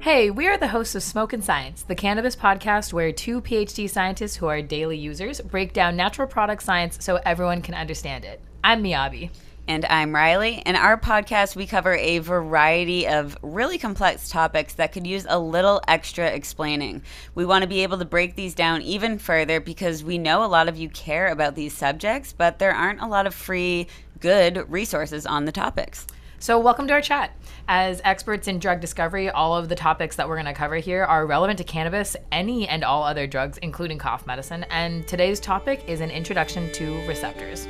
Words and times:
Hey, 0.00 0.30
we 0.30 0.46
are 0.48 0.58
the 0.58 0.68
hosts 0.68 0.94
of 0.94 1.02
Smoke 1.02 1.32
and 1.32 1.42
Science, 1.42 1.82
the 1.82 1.94
cannabis 1.94 2.36
podcast 2.36 2.92
where 2.92 3.10
two 3.10 3.40
PhD 3.40 3.88
scientists 3.88 4.36
who 4.36 4.46
are 4.46 4.60
daily 4.60 4.98
users 4.98 5.40
break 5.40 5.72
down 5.72 5.96
natural 5.96 6.28
product 6.28 6.62
science 6.62 6.98
so 7.00 7.18
everyone 7.24 7.62
can 7.62 7.72
understand 7.74 8.26
it. 8.26 8.42
I'm 8.62 8.82
Miyabi. 8.82 9.30
And 9.66 9.86
I'm 9.86 10.14
Riley. 10.14 10.62
In 10.66 10.76
our 10.76 10.98
podcast, 11.00 11.56
we 11.56 11.66
cover 11.66 11.94
a 11.94 12.18
variety 12.18 13.08
of 13.08 13.34
really 13.40 13.78
complex 13.78 14.28
topics 14.28 14.74
that 14.74 14.92
could 14.92 15.06
use 15.06 15.24
a 15.26 15.38
little 15.38 15.80
extra 15.88 16.26
explaining. 16.26 17.00
We 17.34 17.46
want 17.46 17.62
to 17.62 17.68
be 17.68 17.82
able 17.82 17.96
to 17.96 18.04
break 18.04 18.36
these 18.36 18.54
down 18.54 18.82
even 18.82 19.18
further 19.18 19.60
because 19.60 20.04
we 20.04 20.18
know 20.18 20.44
a 20.44 20.46
lot 20.46 20.68
of 20.68 20.76
you 20.76 20.90
care 20.90 21.28
about 21.28 21.54
these 21.54 21.74
subjects, 21.74 22.34
but 22.34 22.58
there 22.58 22.74
aren't 22.74 23.00
a 23.00 23.06
lot 23.06 23.26
of 23.26 23.34
free, 23.34 23.86
good 24.20 24.70
resources 24.70 25.24
on 25.24 25.46
the 25.46 25.52
topics. 25.52 26.06
So, 26.40 26.58
welcome 26.58 26.86
to 26.88 26.92
our 26.92 27.00
chat. 27.00 27.34
As 27.66 28.02
experts 28.04 28.48
in 28.48 28.58
drug 28.58 28.82
discovery, 28.82 29.30
all 29.30 29.56
of 29.56 29.70
the 29.70 29.74
topics 29.74 30.16
that 30.16 30.28
we're 30.28 30.36
going 30.36 30.44
to 30.44 30.52
cover 30.52 30.76
here 30.76 31.04
are 31.04 31.24
relevant 31.24 31.56
to 31.56 31.64
cannabis, 31.64 32.16
any 32.30 32.68
and 32.68 32.84
all 32.84 33.02
other 33.02 33.26
drugs, 33.26 33.56
including 33.56 33.96
cough 33.96 34.26
medicine. 34.26 34.66
And 34.68 35.08
today's 35.08 35.40
topic 35.40 35.84
is 35.86 36.02
an 36.02 36.10
introduction 36.10 36.70
to 36.72 37.06
receptors. 37.08 37.66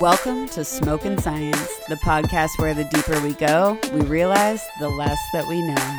Welcome 0.00 0.48
to 0.50 0.64
Smoke 0.64 1.04
and 1.06 1.20
Science, 1.20 1.78
the 1.88 1.96
podcast 1.96 2.50
where 2.58 2.72
the 2.72 2.84
deeper 2.84 3.20
we 3.20 3.32
go, 3.32 3.76
we 3.92 4.02
realize 4.02 4.64
the 4.78 4.88
less 4.88 5.18
that 5.32 5.48
we 5.48 5.60
know. 5.60 5.98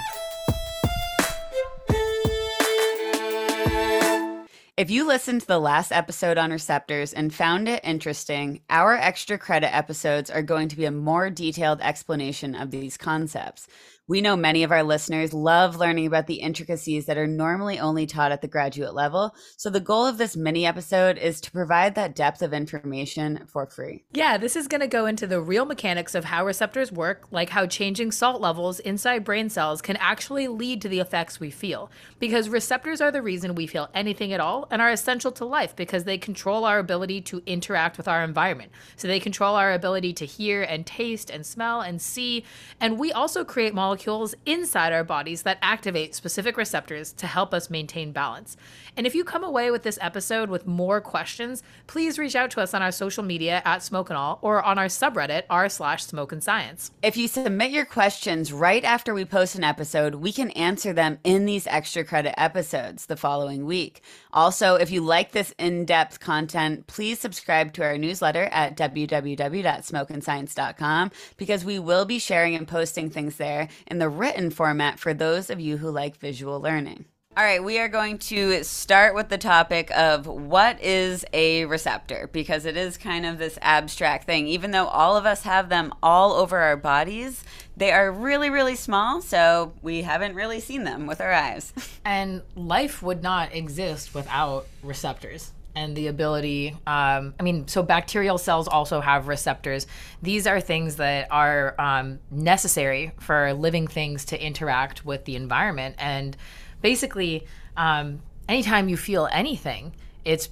If 4.77 4.89
you 4.89 5.05
listened 5.05 5.42
to 5.42 5.47
the 5.47 5.59
last 5.59 5.92
episode 5.92 6.38
on 6.38 6.52
receptors 6.52 7.11
and 7.11 7.33
found 7.33 7.67
it 7.67 7.81
interesting, 7.83 8.61
our 8.70 8.95
extra 8.95 9.38
credit 9.38 9.75
episodes 9.75 10.30
are 10.30 10.44
going 10.44 10.70
to 10.70 10.77
be 10.77 10.86
a 10.86 10.92
more 10.92 11.30
detailed 11.30 11.81
explanation 11.81 12.55
of 12.55 12.72
these 12.72 12.95
concepts. 12.95 13.67
We 14.10 14.22
know 14.22 14.36
many 14.36 14.64
of 14.64 14.72
our 14.72 14.82
listeners 14.82 15.36
love 15.36 15.76
learning 15.76 16.08
about 16.08 16.26
the 16.26 16.42
intricacies 16.42 17.06
that 17.06 17.20
are 17.20 17.28
normally 17.28 17.78
only 17.78 18.08
taught 18.08 18.32
at 18.32 18.42
the 18.42 18.48
graduate 18.48 18.96
level. 18.96 19.36
So, 19.56 19.70
the 19.70 19.80
goal 19.80 20.08
of 20.08 20.18
this 20.18 20.36
mini 20.36 20.66
episode 20.66 21.20
is 21.20 21.40
to 21.42 21.52
provide 21.52 21.94
that 21.94 22.16
depth 22.16 22.42
of 22.42 22.52
information 22.52 23.46
for 23.46 23.68
free. 23.68 24.06
Yeah, 24.11 24.39
this 24.39 24.56
is 24.56 24.67
going 24.67 24.82
to 24.82 24.88
go 24.88 25.06
into 25.06 25.28
the 25.28 25.39
real 25.39 25.64
mechanics 25.64 26.16
of 26.16 26.26
how 26.26 26.44
receptors 26.44 26.92
work, 26.92 27.28
like 27.30 27.50
how 27.52 27.67
changing 27.67 28.11
salt 28.11 28.42
levels 28.42 28.80
inside 28.80 29.23
brain 29.23 29.48
cells 29.48 29.80
can 29.80 29.95
actually 29.98 30.48
lead 30.48 30.82
to 30.82 30.89
the 30.89 31.02
effects 31.02 31.39
we 31.39 31.52
feel. 31.52 31.92
Because 32.17 32.50
receptors 32.50 33.02
are 33.02 33.12
the 33.12 33.22
reason 33.22 33.54
we 33.54 33.67
feel 33.67 33.89
anything 33.94 34.33
at 34.33 34.39
all 34.39 34.67
and 34.72 34.82
are 34.82 34.89
essential 34.89 35.32
to 35.33 35.45
life 35.45 35.76
because 35.76 36.06
they 36.06 36.17
control 36.17 36.66
our 36.66 36.80
ability 36.80 37.22
to 37.22 37.44
interact 37.45 37.95
with 37.95 38.08
our 38.08 38.23
environment. 38.23 38.72
So, 38.95 39.08
they 39.08 39.20
control 39.20 39.54
our 39.54 39.72
ability 39.72 40.14
to 40.14 40.26
hear 40.26 40.64
and 40.64 40.83
taste 40.83 41.30
and 41.30 41.45
smell 41.45 41.82
and 41.82 42.02
see. 42.02 42.44
And 42.82 42.98
we 42.98 43.12
also 43.12 43.45
create 43.45 43.76
molecules 43.76 43.98
molecules 43.99 44.33
inside 44.45 44.93
our 44.93 45.04
bodies 45.04 45.43
that 45.43 45.58
activate 45.61 46.15
specific 46.15 46.55
receptors 46.55 47.11
to 47.11 47.27
help 47.27 47.54
us 47.54 47.70
maintain 47.70 48.14
balance. 48.14 48.55
And 48.95 49.05
if 49.05 49.14
you 49.14 49.26
come 49.26 49.43
away 49.43 49.71
with 49.71 49.83
this 49.83 49.99
episode 50.02 50.49
with 50.49 50.65
more 50.65 51.02
questions, 51.02 51.64
please 51.86 52.17
reach 52.17 52.36
out 52.36 52.49
to 52.52 52.61
us 52.61 52.73
on 52.73 52.82
our 52.82 52.93
social 52.93 53.23
media 53.23 53.61
at 53.65 53.83
Smoke 53.83 54.09
and 54.09 54.15
All 54.17 54.39
or 54.42 54.64
on 54.64 54.77
our 54.77 54.86
subreddit 54.86 55.43
r 55.49 55.67
slash 55.67 56.05
Smoke 56.05 56.32
and 56.32 56.42
Science. 56.42 56.92
If 57.04 57.17
you 57.17 57.27
submit 57.27 57.71
your 57.71 57.83
questions 57.83 58.54
right 58.54 58.86
after 58.86 59.14
we 59.14 59.26
post 59.26 59.55
an 59.55 59.65
episode, 59.65 60.15
we 60.15 60.32
can 60.32 60.52
answer 60.52 60.93
them 60.93 61.20
in 61.26 61.45
these 61.45 61.67
extra 61.67 62.05
credit 62.05 62.39
episodes 62.39 63.08
the 63.08 63.17
following 63.17 63.65
week. 63.65 64.02
Also, 64.32 64.76
if 64.76 64.92
you 64.92 65.02
like 65.02 65.32
this 65.32 65.55
in-depth 65.58 66.20
content, 66.20 66.86
please 66.88 67.20
subscribe 67.20 67.73
to 67.73 67.83
our 67.83 67.98
newsletter 67.98 68.43
at 68.52 68.77
www.smokeandscience.com 68.77 71.11
because 71.38 71.65
we 71.65 71.80
will 71.80 72.05
be 72.05 72.20
sharing 72.20 72.54
and 72.55 72.67
posting 72.67 73.09
things 73.09 73.38
there 73.38 73.67
in 73.89 74.00
the 74.00 74.10
written 74.10 74.50
format 74.50 75.00
for 75.00 75.14
those 75.14 75.50
of 75.50 75.60
you 75.60 75.77
who 75.77 75.89
like 75.89 76.17
visual 76.17 76.60
learning. 76.60 77.05
All 77.38 77.44
right, 77.44 77.64
we 77.64 77.80
are 77.80 77.88
going 77.88 78.17
to 78.17 78.64
start 78.64 79.16
with 79.16 79.30
the 79.30 79.38
topic 79.38 79.92
of 79.92 80.26
what 80.26 80.82
is 80.83 81.23
a 81.32 81.66
receptor 81.66 82.27
because 82.33 82.66
it 82.66 82.76
is 82.76 82.98
kind 82.98 83.26
of 83.26 83.38
this 83.38 83.58
abstract 83.61 84.26
thing. 84.26 84.48
Even 84.48 84.72
though 84.72 84.88
all 84.88 85.16
of 85.16 85.26
us 85.26 85.44
have 85.44 85.70
them 85.70 85.94
all 86.04 86.33
over 86.33 86.58
our 86.58 86.76
bodies, 86.76 87.44
they 87.77 87.92
are 87.92 88.11
really, 88.11 88.50
really 88.50 88.76
small, 88.76 89.22
so 89.22 89.73
we 89.82 90.02
haven't 90.02 90.36
really 90.36 90.60
seen 90.60 90.83
them 90.83 91.06
with 91.08 91.21
our 91.21 91.32
eyes. 91.32 91.71
And 92.04 92.42
life 92.56 93.04
would 93.04 93.21
not 93.21 93.54
exist 93.54 94.16
without 94.16 94.67
receptors 94.82 95.52
and 95.76 95.96
the 95.96 96.08
ability 96.08 96.76
um, 96.88 97.34
i 97.40 97.44
mean 97.44 97.68
so 97.68 97.84
bacterial 97.84 98.38
cells 98.38 98.68
also 98.68 99.02
have 99.02 99.28
receptors 99.28 99.88
these 100.22 100.48
are 100.48 100.60
things 100.60 100.98
that 100.98 101.28
are 101.32 101.76
um, 101.80 102.20
necessary 102.32 103.12
for 103.20 103.54
living 103.54 103.88
things 103.88 104.26
to 104.26 104.42
interact 104.44 105.06
with 105.06 105.26
the 105.26 105.36
environment 105.36 105.96
and 105.98 106.36
basically 106.82 107.46
um, 107.78 108.20
anytime 108.48 108.90
you 108.90 108.98
feel 108.98 109.28
anything 109.32 109.94
it's 110.26 110.50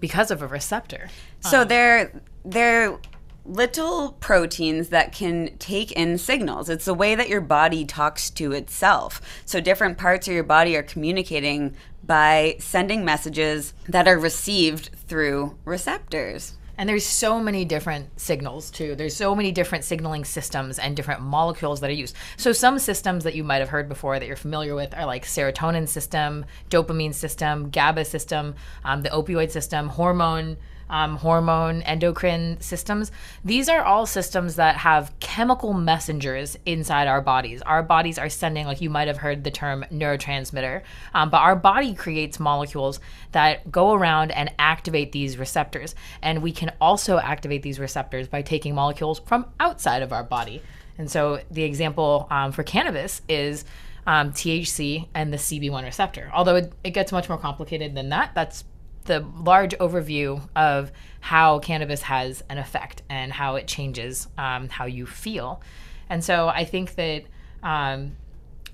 because 0.00 0.30
of 0.30 0.42
a 0.42 0.46
receptor 0.46 1.08
so 1.40 1.62
um, 1.62 1.68
they're 1.68 2.22
they're 2.44 2.98
little 3.46 4.12
proteins 4.20 4.88
that 4.88 5.12
can 5.12 5.56
take 5.58 5.92
in 5.92 6.16
signals. 6.16 6.70
It's 6.70 6.86
the 6.86 6.94
way 6.94 7.14
that 7.14 7.28
your 7.28 7.40
body 7.40 7.84
talks 7.84 8.30
to 8.30 8.52
itself. 8.52 9.20
So 9.44 9.60
different 9.60 9.98
parts 9.98 10.26
of 10.26 10.34
your 10.34 10.44
body 10.44 10.76
are 10.76 10.82
communicating 10.82 11.76
by 12.06 12.56
sending 12.58 13.04
messages 13.04 13.74
that 13.88 14.08
are 14.08 14.18
received 14.18 14.90
through 15.06 15.56
receptors. 15.64 16.54
And 16.76 16.88
there's 16.88 17.06
so 17.06 17.38
many 17.38 17.64
different 17.64 18.20
signals 18.20 18.70
too. 18.70 18.96
There's 18.96 19.14
so 19.14 19.34
many 19.34 19.52
different 19.52 19.84
signaling 19.84 20.24
systems 20.24 20.78
and 20.78 20.96
different 20.96 21.20
molecules 21.20 21.80
that 21.80 21.90
are 21.90 21.94
used. 21.94 22.16
So 22.36 22.52
some 22.52 22.78
systems 22.78 23.24
that 23.24 23.34
you 23.34 23.44
might 23.44 23.58
have 23.58 23.68
heard 23.68 23.88
before 23.88 24.18
that 24.18 24.26
you're 24.26 24.36
familiar 24.36 24.74
with 24.74 24.92
are 24.94 25.06
like 25.06 25.24
serotonin 25.24 25.86
system, 25.86 26.44
dopamine 26.70 27.14
system, 27.14 27.70
GABA 27.70 28.04
system, 28.04 28.56
um, 28.84 29.02
the 29.02 29.10
opioid 29.10 29.50
system, 29.50 29.88
hormone 29.88 30.56
um, 30.90 31.16
hormone, 31.16 31.82
endocrine 31.82 32.60
systems. 32.60 33.10
These 33.44 33.68
are 33.68 33.82
all 33.82 34.06
systems 34.06 34.56
that 34.56 34.76
have 34.76 35.12
chemical 35.20 35.72
messengers 35.72 36.56
inside 36.66 37.08
our 37.08 37.20
bodies. 37.20 37.62
Our 37.62 37.82
bodies 37.82 38.18
are 38.18 38.28
sending, 38.28 38.66
like 38.66 38.80
you 38.80 38.90
might 38.90 39.08
have 39.08 39.18
heard 39.18 39.44
the 39.44 39.50
term 39.50 39.84
neurotransmitter, 39.92 40.82
um, 41.14 41.30
but 41.30 41.38
our 41.38 41.56
body 41.56 41.94
creates 41.94 42.38
molecules 42.40 43.00
that 43.32 43.70
go 43.70 43.92
around 43.92 44.30
and 44.32 44.52
activate 44.58 45.12
these 45.12 45.38
receptors. 45.38 45.94
And 46.22 46.42
we 46.42 46.52
can 46.52 46.72
also 46.80 47.18
activate 47.18 47.62
these 47.62 47.78
receptors 47.78 48.28
by 48.28 48.42
taking 48.42 48.74
molecules 48.74 49.20
from 49.20 49.46
outside 49.60 50.02
of 50.02 50.12
our 50.12 50.24
body. 50.24 50.62
And 50.98 51.10
so 51.10 51.40
the 51.50 51.64
example 51.64 52.26
um, 52.30 52.52
for 52.52 52.62
cannabis 52.62 53.22
is 53.28 53.64
um, 54.06 54.32
THC 54.32 55.08
and 55.14 55.32
the 55.32 55.36
CB1 55.36 55.84
receptor. 55.84 56.30
Although 56.32 56.56
it, 56.56 56.72
it 56.84 56.90
gets 56.90 57.12
much 57.12 57.28
more 57.28 57.38
complicated 57.38 57.94
than 57.94 58.10
that, 58.10 58.34
that's 58.34 58.64
the 59.04 59.20
large 59.20 59.76
overview 59.78 60.40
of 60.56 60.90
how 61.20 61.58
cannabis 61.58 62.02
has 62.02 62.42
an 62.48 62.58
effect 62.58 63.02
and 63.08 63.32
how 63.32 63.56
it 63.56 63.66
changes 63.66 64.28
um, 64.38 64.68
how 64.68 64.86
you 64.86 65.06
feel. 65.06 65.62
And 66.08 66.22
so 66.22 66.48
I 66.48 66.64
think 66.64 66.94
that 66.96 67.24
um, 67.62 68.16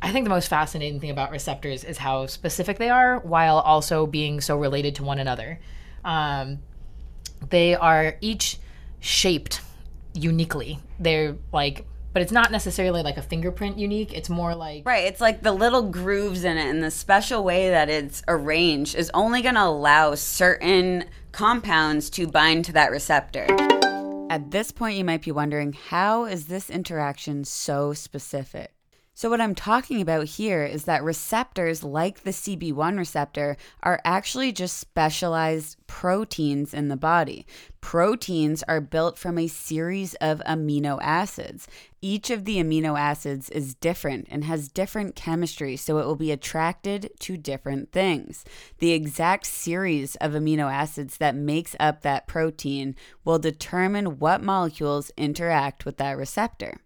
I 0.02 0.12
think 0.12 0.24
the 0.24 0.30
most 0.30 0.48
fascinating 0.48 1.00
thing 1.00 1.10
about 1.10 1.30
receptors 1.30 1.84
is 1.84 1.98
how 1.98 2.26
specific 2.26 2.78
they 2.78 2.90
are 2.90 3.18
while 3.20 3.58
also 3.58 4.06
being 4.06 4.40
so 4.40 4.56
related 4.56 4.94
to 4.96 5.04
one 5.04 5.18
another. 5.18 5.60
Um, 6.04 6.58
they 7.50 7.74
are 7.74 8.16
each 8.20 8.58
shaped 9.00 9.60
uniquely. 10.14 10.78
They're 10.98 11.36
like 11.52 11.86
but 12.12 12.22
it's 12.22 12.32
not 12.32 12.50
necessarily 12.50 13.02
like 13.02 13.16
a 13.16 13.22
fingerprint 13.22 13.78
unique. 13.78 14.12
It's 14.12 14.28
more 14.28 14.54
like 14.54 14.86
Right, 14.86 15.04
it's 15.04 15.20
like 15.20 15.42
the 15.42 15.52
little 15.52 15.82
grooves 15.82 16.44
in 16.44 16.56
it 16.56 16.68
and 16.68 16.82
the 16.82 16.90
special 16.90 17.44
way 17.44 17.70
that 17.70 17.88
it's 17.88 18.22
arranged 18.28 18.94
is 18.94 19.10
only 19.14 19.42
going 19.42 19.54
to 19.54 19.64
allow 19.64 20.14
certain 20.14 21.04
compounds 21.32 22.10
to 22.10 22.26
bind 22.26 22.64
to 22.66 22.72
that 22.72 22.90
receptor. 22.90 23.46
At 24.30 24.50
this 24.50 24.70
point, 24.70 24.96
you 24.96 25.04
might 25.04 25.22
be 25.22 25.32
wondering 25.32 25.72
how 25.72 26.24
is 26.24 26.46
this 26.46 26.70
interaction 26.70 27.44
so 27.44 27.92
specific? 27.92 28.72
So, 29.20 29.28
what 29.28 29.40
I'm 29.42 29.54
talking 29.54 30.00
about 30.00 30.26
here 30.26 30.64
is 30.64 30.84
that 30.84 31.04
receptors 31.04 31.84
like 31.84 32.22
the 32.22 32.30
CB1 32.30 32.96
receptor 32.96 33.58
are 33.82 34.00
actually 34.02 34.50
just 34.50 34.78
specialized 34.78 35.76
proteins 35.86 36.72
in 36.72 36.88
the 36.88 36.96
body. 36.96 37.44
Proteins 37.82 38.62
are 38.62 38.80
built 38.80 39.18
from 39.18 39.36
a 39.36 39.46
series 39.46 40.14
of 40.22 40.40
amino 40.46 40.98
acids. 41.02 41.68
Each 42.02 42.30
of 42.30 42.46
the 42.46 42.56
amino 42.56 42.98
acids 42.98 43.50
is 43.50 43.74
different 43.74 44.26
and 44.30 44.44
has 44.44 44.68
different 44.68 45.14
chemistry, 45.14 45.76
so 45.76 45.98
it 45.98 46.06
will 46.06 46.16
be 46.16 46.32
attracted 46.32 47.10
to 47.20 47.36
different 47.36 47.92
things. 47.92 48.44
The 48.78 48.92
exact 48.92 49.44
series 49.44 50.16
of 50.16 50.32
amino 50.32 50.72
acids 50.72 51.18
that 51.18 51.34
makes 51.34 51.76
up 51.78 52.00
that 52.00 52.26
protein 52.26 52.96
will 53.22 53.38
determine 53.38 54.18
what 54.18 54.42
molecules 54.42 55.10
interact 55.18 55.84
with 55.84 55.98
that 55.98 56.16
receptor. 56.16 56.78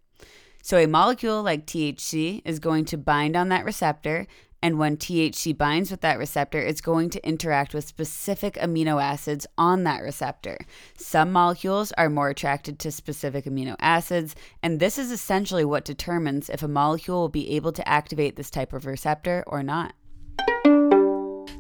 So, 0.63 0.79
a 0.79 0.87
molecule 0.87 1.43
like 1.43 1.67
THC 1.67 2.43
is 2.45 2.59
going 2.59 2.85
to 2.87 2.97
bind 2.97 3.37
on 3.37 3.51
that 3.51 3.65
receptor, 3.65 4.27
and 4.65 4.79
when 4.79 4.97
THC 4.97 5.55
binds 5.55 5.91
with 5.91 6.01
that 6.01 6.19
receptor, 6.19 6.59
it's 6.59 6.81
going 6.81 7.11
to 7.11 7.29
interact 7.29 7.75
with 7.75 7.87
specific 7.87 8.55
amino 8.55 9.01
acids 9.01 9.47
on 9.59 9.85
that 9.85 10.01
receptor. 10.01 10.57
Some 10.97 11.33
molecules 11.33 11.93
are 11.93 12.09
more 12.09 12.31
attracted 12.31 12.79
to 12.79 12.91
specific 12.91 13.45
amino 13.45 13.77
acids, 13.79 14.35
and 14.63 14.81
this 14.81 14.97
is 14.97 15.11
essentially 15.11 15.67
what 15.67 15.85
determines 15.85 16.49
if 16.49 16.63
a 16.63 16.69
molecule 16.69 17.21
will 17.21 17.29
be 17.29 17.51
able 17.51 17.73
to 17.73 17.87
activate 17.87 18.37
this 18.37 18.49
type 18.49 18.73
of 18.73 18.87
receptor 18.87 19.45
or 19.47 19.63
not. 19.63 19.93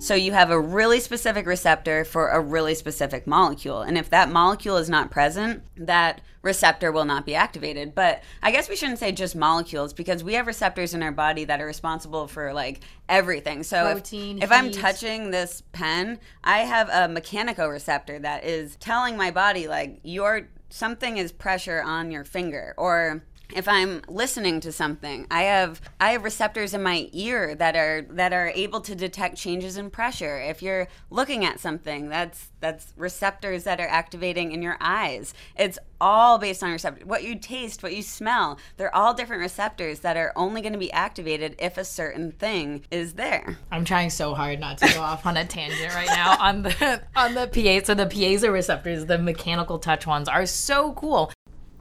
So 0.04 0.14
you 0.14 0.32
have 0.32 0.50
a 0.50 0.60
really 0.60 1.00
specific 1.00 1.46
receptor 1.46 2.04
for 2.04 2.28
a 2.28 2.38
really 2.38 2.74
specific 2.74 3.26
molecule. 3.26 3.80
And 3.80 3.96
if 3.96 4.10
that 4.10 4.28
molecule 4.28 4.76
is 4.76 4.90
not 4.90 5.10
present, 5.10 5.62
that 5.78 6.20
receptor 6.42 6.92
will 6.92 7.06
not 7.06 7.24
be 7.24 7.34
activated. 7.34 7.94
But 7.94 8.22
I 8.42 8.50
guess 8.50 8.68
we 8.68 8.76
shouldn't 8.76 8.98
say 8.98 9.12
just 9.12 9.34
molecules 9.34 9.94
because 9.94 10.22
we 10.22 10.34
have 10.34 10.46
receptors 10.46 10.92
in 10.92 11.02
our 11.02 11.10
body 11.10 11.44
that 11.46 11.58
are 11.58 11.64
responsible 11.64 12.28
for 12.28 12.52
like 12.52 12.80
everything. 13.08 13.62
So 13.62 13.92
Protein, 13.92 14.36
if, 14.36 14.44
if 14.44 14.52
I'm 14.52 14.70
touching 14.70 15.30
this 15.30 15.62
pen, 15.72 16.18
I 16.44 16.58
have 16.58 16.90
a 16.90 17.08
mechanicoreceptor 17.08 18.20
that 18.20 18.44
is 18.44 18.76
telling 18.76 19.16
my 19.16 19.30
body 19.30 19.68
like 19.68 20.00
your 20.02 20.48
something 20.68 21.16
is 21.16 21.32
pressure 21.32 21.82
on 21.82 22.10
your 22.10 22.24
finger 22.24 22.74
or 22.76 23.24
if 23.54 23.68
I'm 23.68 24.02
listening 24.08 24.60
to 24.60 24.72
something, 24.72 25.26
I 25.30 25.42
have 25.42 25.80
I 26.00 26.10
have 26.12 26.24
receptors 26.24 26.74
in 26.74 26.82
my 26.82 27.08
ear 27.12 27.54
that 27.54 27.76
are 27.76 28.02
that 28.10 28.32
are 28.32 28.48
able 28.48 28.80
to 28.82 28.94
detect 28.94 29.36
changes 29.36 29.76
in 29.76 29.90
pressure. 29.90 30.40
If 30.40 30.62
you're 30.62 30.88
looking 31.10 31.44
at 31.44 31.60
something, 31.60 32.08
that's 32.08 32.50
that's 32.60 32.92
receptors 32.96 33.64
that 33.64 33.80
are 33.80 33.86
activating 33.86 34.52
in 34.52 34.62
your 34.62 34.76
eyes. 34.80 35.34
It's 35.56 35.78
all 36.00 36.38
based 36.38 36.62
on 36.62 36.72
receptors. 36.72 37.06
What 37.06 37.22
you 37.22 37.36
taste, 37.36 37.82
what 37.82 37.94
you 37.94 38.02
smell, 38.02 38.58
they're 38.76 38.94
all 38.94 39.14
different 39.14 39.40
receptors 39.40 40.00
that 40.00 40.16
are 40.16 40.32
only 40.34 40.60
going 40.60 40.72
to 40.72 40.78
be 40.78 40.92
activated 40.92 41.54
if 41.58 41.78
a 41.78 41.84
certain 41.84 42.32
thing 42.32 42.84
is 42.90 43.14
there. 43.14 43.58
I'm 43.70 43.84
trying 43.84 44.10
so 44.10 44.34
hard 44.34 44.60
not 44.60 44.78
to 44.78 44.92
go 44.92 45.00
off 45.00 45.24
on 45.26 45.36
a 45.36 45.44
tangent 45.44 45.94
right 45.94 46.08
now 46.08 46.36
on 46.40 46.62
the 46.62 47.02
on 47.16 47.34
the 47.34 47.46
PA. 47.46 47.86
So 47.86 47.94
the 47.94 48.06
piezoreceptors, 48.06 49.06
the 49.06 49.18
mechanical 49.18 49.78
touch 49.78 50.06
ones, 50.06 50.28
are 50.28 50.46
so 50.46 50.92
cool. 50.94 51.30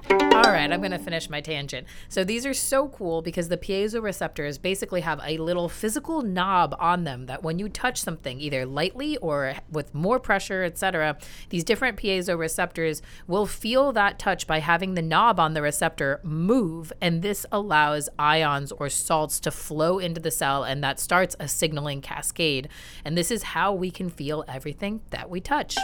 All 0.10 0.52
right, 0.52 0.72
I'm 0.72 0.82
going 0.82 0.92
to 0.92 1.00
finish 1.00 1.30
my 1.30 1.42
tangent. 1.42 1.88
So 2.10 2.24
these 2.24 2.46
are 2.46 2.54
so 2.54 2.90
cool 2.90 3.22
because 3.22 3.50
the 3.50 3.58
piezoreceptors 3.58 4.62
basically 4.62 5.02
have 5.02 5.22
a 5.24 5.38
little 5.38 5.70
physical 5.70 6.22
knob 6.22 6.76
on 6.80 7.04
them 7.04 7.28
that 7.28 7.44
when 7.44 7.60
you 7.60 7.70
touch 7.70 8.02
something 8.02 8.42
either 8.42 8.66
lightly 8.66 9.16
or 9.18 9.56
with 9.72 9.94
more 9.94 10.20
pressure, 10.20 10.64
etc., 10.64 11.18
these 11.50 11.64
different 11.64 11.98
piezoreceptors 11.98 13.02
will 13.28 13.46
feel 13.46 13.92
that 13.94 14.20
touch 14.20 14.46
by 14.46 14.60
having 14.60 14.96
the 14.96 15.02
knob 15.02 15.40
on 15.40 15.54
the 15.54 15.62
receptor 15.62 16.20
move 16.24 16.92
and 17.00 17.22
this 17.22 17.46
allows 17.52 18.10
ions 18.20 18.72
or 18.74 18.90
salts 18.90 19.40
to 19.40 19.52
flow 19.52 20.00
into 20.00 20.20
the 20.20 20.32
cell 20.32 20.64
and 20.64 20.84
that 20.84 21.00
starts 21.00 21.36
a 21.40 21.48
signaling 21.48 22.02
cascade. 22.02 22.68
And 23.06 23.18
this 23.18 23.32
is 23.32 23.44
how 23.44 23.74
we 23.74 23.92
can 23.92 24.10
feel 24.10 24.44
everything 24.48 25.02
that 25.12 25.30
we 25.30 25.40
touch. 25.40 25.78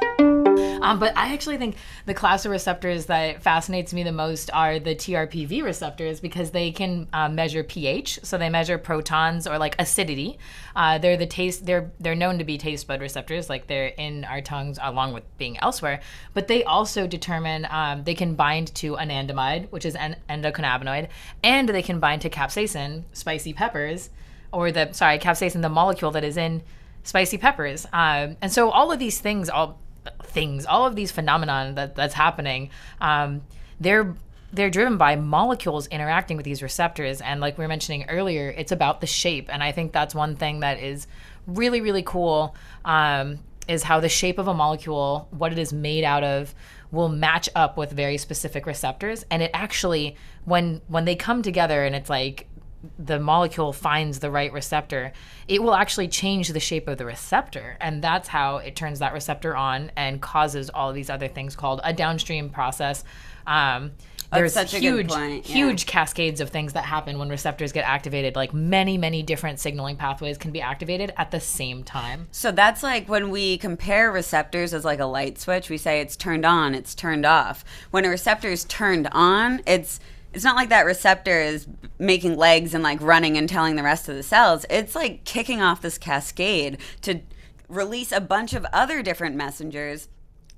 Um, 0.81 0.99
but 0.99 1.15
I 1.17 1.33
actually 1.33 1.57
think 1.57 1.75
the 2.05 2.13
class 2.13 2.45
of 2.45 2.51
receptors 2.51 3.05
that 3.07 3.43
fascinates 3.43 3.93
me 3.93 4.03
the 4.03 4.11
most 4.11 4.49
are 4.53 4.79
the 4.79 4.95
TRPV 4.95 5.63
receptors 5.63 6.19
because 6.19 6.51
they 6.51 6.71
can 6.71 7.07
uh, 7.13 7.29
measure 7.29 7.63
pH. 7.63 8.19
So 8.23 8.37
they 8.37 8.49
measure 8.49 8.77
protons 8.77 9.45
or 9.45 9.57
like 9.57 9.75
acidity. 9.79 10.39
Uh, 10.75 10.97
they're 10.97 11.17
the 11.17 11.27
taste. 11.27 11.65
They're 11.65 11.91
they're 11.99 12.15
known 12.15 12.37
to 12.39 12.43
be 12.43 12.57
taste 12.57 12.87
bud 12.87 13.01
receptors, 13.01 13.49
like 13.49 13.67
they're 13.67 13.87
in 13.87 14.25
our 14.25 14.41
tongues 14.41 14.79
along 14.81 15.13
with 15.13 15.23
being 15.37 15.57
elsewhere. 15.59 15.99
But 16.33 16.47
they 16.47 16.63
also 16.63 17.07
determine 17.07 17.67
um, 17.69 18.03
they 18.03 18.15
can 18.15 18.35
bind 18.35 18.73
to 18.75 18.95
anandamide, 18.95 19.69
which 19.71 19.85
is 19.85 19.95
an 19.95 20.15
endocannabinoid, 20.29 21.09
and 21.43 21.69
they 21.69 21.81
can 21.81 21.99
bind 21.99 22.21
to 22.23 22.29
capsaicin, 22.29 23.03
spicy 23.13 23.53
peppers, 23.53 24.09
or 24.51 24.71
the 24.71 24.91
sorry 24.93 25.19
capsaicin, 25.19 25.61
the 25.61 25.69
molecule 25.69 26.11
that 26.11 26.23
is 26.23 26.37
in 26.37 26.63
spicy 27.03 27.37
peppers. 27.37 27.85
Um, 27.91 28.37
and 28.41 28.51
so 28.51 28.69
all 28.69 28.91
of 28.91 28.99
these 28.99 29.19
things, 29.19 29.49
all 29.49 29.79
things, 30.23 30.65
all 30.65 30.85
of 30.85 30.95
these 30.95 31.11
phenomenon 31.11 31.75
that 31.75 31.95
that's 31.95 32.13
happening, 32.13 32.69
um, 33.01 33.41
they're 33.79 34.15
they're 34.51 34.69
driven 34.69 34.97
by 34.97 35.15
molecules 35.15 35.87
interacting 35.87 36.35
with 36.35 36.43
these 36.43 36.63
receptors. 36.63 37.21
And 37.21 37.39
like 37.39 37.57
we 37.57 37.63
were 37.63 37.67
mentioning 37.67 38.05
earlier, 38.09 38.49
it's 38.49 38.71
about 38.71 38.99
the 38.99 39.07
shape. 39.07 39.47
And 39.51 39.61
I 39.61 39.71
think 39.71 39.91
that's 39.91 40.15
one 40.15 40.35
thing 40.35 40.61
that 40.61 40.79
is 40.79 41.07
really 41.47 41.81
really 41.81 42.03
cool. 42.03 42.55
Um, 42.83 43.39
is 43.69 43.83
how 43.83 43.99
the 43.99 44.09
shape 44.09 44.39
of 44.39 44.47
a 44.47 44.53
molecule, 44.53 45.27
what 45.29 45.51
it 45.51 45.59
is 45.59 45.71
made 45.71 46.03
out 46.03 46.23
of, 46.23 46.55
will 46.91 47.07
match 47.07 47.47
up 47.55 47.77
with 47.77 47.91
very 47.91 48.17
specific 48.17 48.65
receptors. 48.65 49.23
And 49.29 49.43
it 49.43 49.51
actually, 49.53 50.17
when 50.43 50.81
when 50.87 51.05
they 51.05 51.15
come 51.15 51.43
together, 51.43 51.85
and 51.85 51.95
it's 51.95 52.09
like 52.09 52.47
the 52.97 53.19
molecule 53.19 53.73
finds 53.73 54.19
the 54.19 54.31
right 54.31 54.51
receptor, 54.53 55.11
it 55.47 55.61
will 55.61 55.75
actually 55.75 56.07
change 56.07 56.49
the 56.49 56.59
shape 56.59 56.87
of 56.87 56.97
the 56.97 57.05
receptor. 57.05 57.77
And 57.81 58.01
that's 58.01 58.27
how 58.27 58.57
it 58.57 58.75
turns 58.75 58.99
that 58.99 59.13
receptor 59.13 59.55
on 59.55 59.91
and 59.95 60.21
causes 60.21 60.69
all 60.69 60.89
of 60.89 60.95
these 60.95 61.09
other 61.09 61.27
things 61.27 61.55
called 61.55 61.81
a 61.83 61.93
downstream 61.93 62.49
process. 62.49 63.03
Um, 63.45 63.91
there's 64.31 64.53
such 64.53 64.73
a 64.75 64.79
good 64.79 65.09
huge, 65.09 65.11
yeah. 65.11 65.39
huge 65.39 65.85
cascades 65.87 66.39
of 66.39 66.49
things 66.49 66.73
that 66.73 66.85
happen 66.85 67.17
when 67.17 67.29
receptors 67.29 67.71
get 67.71 67.83
activated. 67.85 68.35
Like 68.35 68.53
many, 68.53 68.97
many 68.97 69.23
different 69.23 69.59
signaling 69.59 69.95
pathways 69.95 70.37
can 70.37 70.51
be 70.51 70.61
activated 70.61 71.13
at 71.17 71.31
the 71.31 71.39
same 71.39 71.83
time. 71.83 72.27
So 72.31 72.51
that's 72.51 72.83
like 72.83 73.09
when 73.09 73.31
we 73.31 73.57
compare 73.57 74.11
receptors 74.11 74.73
as 74.73 74.85
like 74.85 74.99
a 74.99 75.05
light 75.05 75.39
switch, 75.39 75.69
we 75.69 75.77
say 75.77 75.99
it's 75.99 76.15
turned 76.15 76.45
on, 76.45 76.75
it's 76.75 76.93
turned 76.93 77.25
off. 77.25 77.65
When 77.91 78.05
a 78.05 78.09
receptor 78.09 78.49
is 78.49 78.65
turned 78.65 79.07
on, 79.11 79.61
it's 79.65 79.99
it's 80.33 80.43
not 80.43 80.55
like 80.55 80.69
that 80.69 80.85
receptor 80.85 81.39
is 81.39 81.67
making 81.97 82.37
legs 82.37 82.73
and 82.73 82.83
like 82.83 83.01
running 83.01 83.37
and 83.37 83.49
telling 83.49 83.75
the 83.75 83.83
rest 83.83 84.07
of 84.09 84.15
the 84.15 84.23
cells. 84.23 84.65
It's 84.69 84.95
like 84.95 85.23
kicking 85.23 85.61
off 85.61 85.81
this 85.81 85.97
cascade 85.97 86.77
to 87.01 87.21
release 87.67 88.11
a 88.11 88.21
bunch 88.21 88.53
of 88.53 88.65
other 88.71 89.01
different 89.01 89.35
messengers 89.35 90.07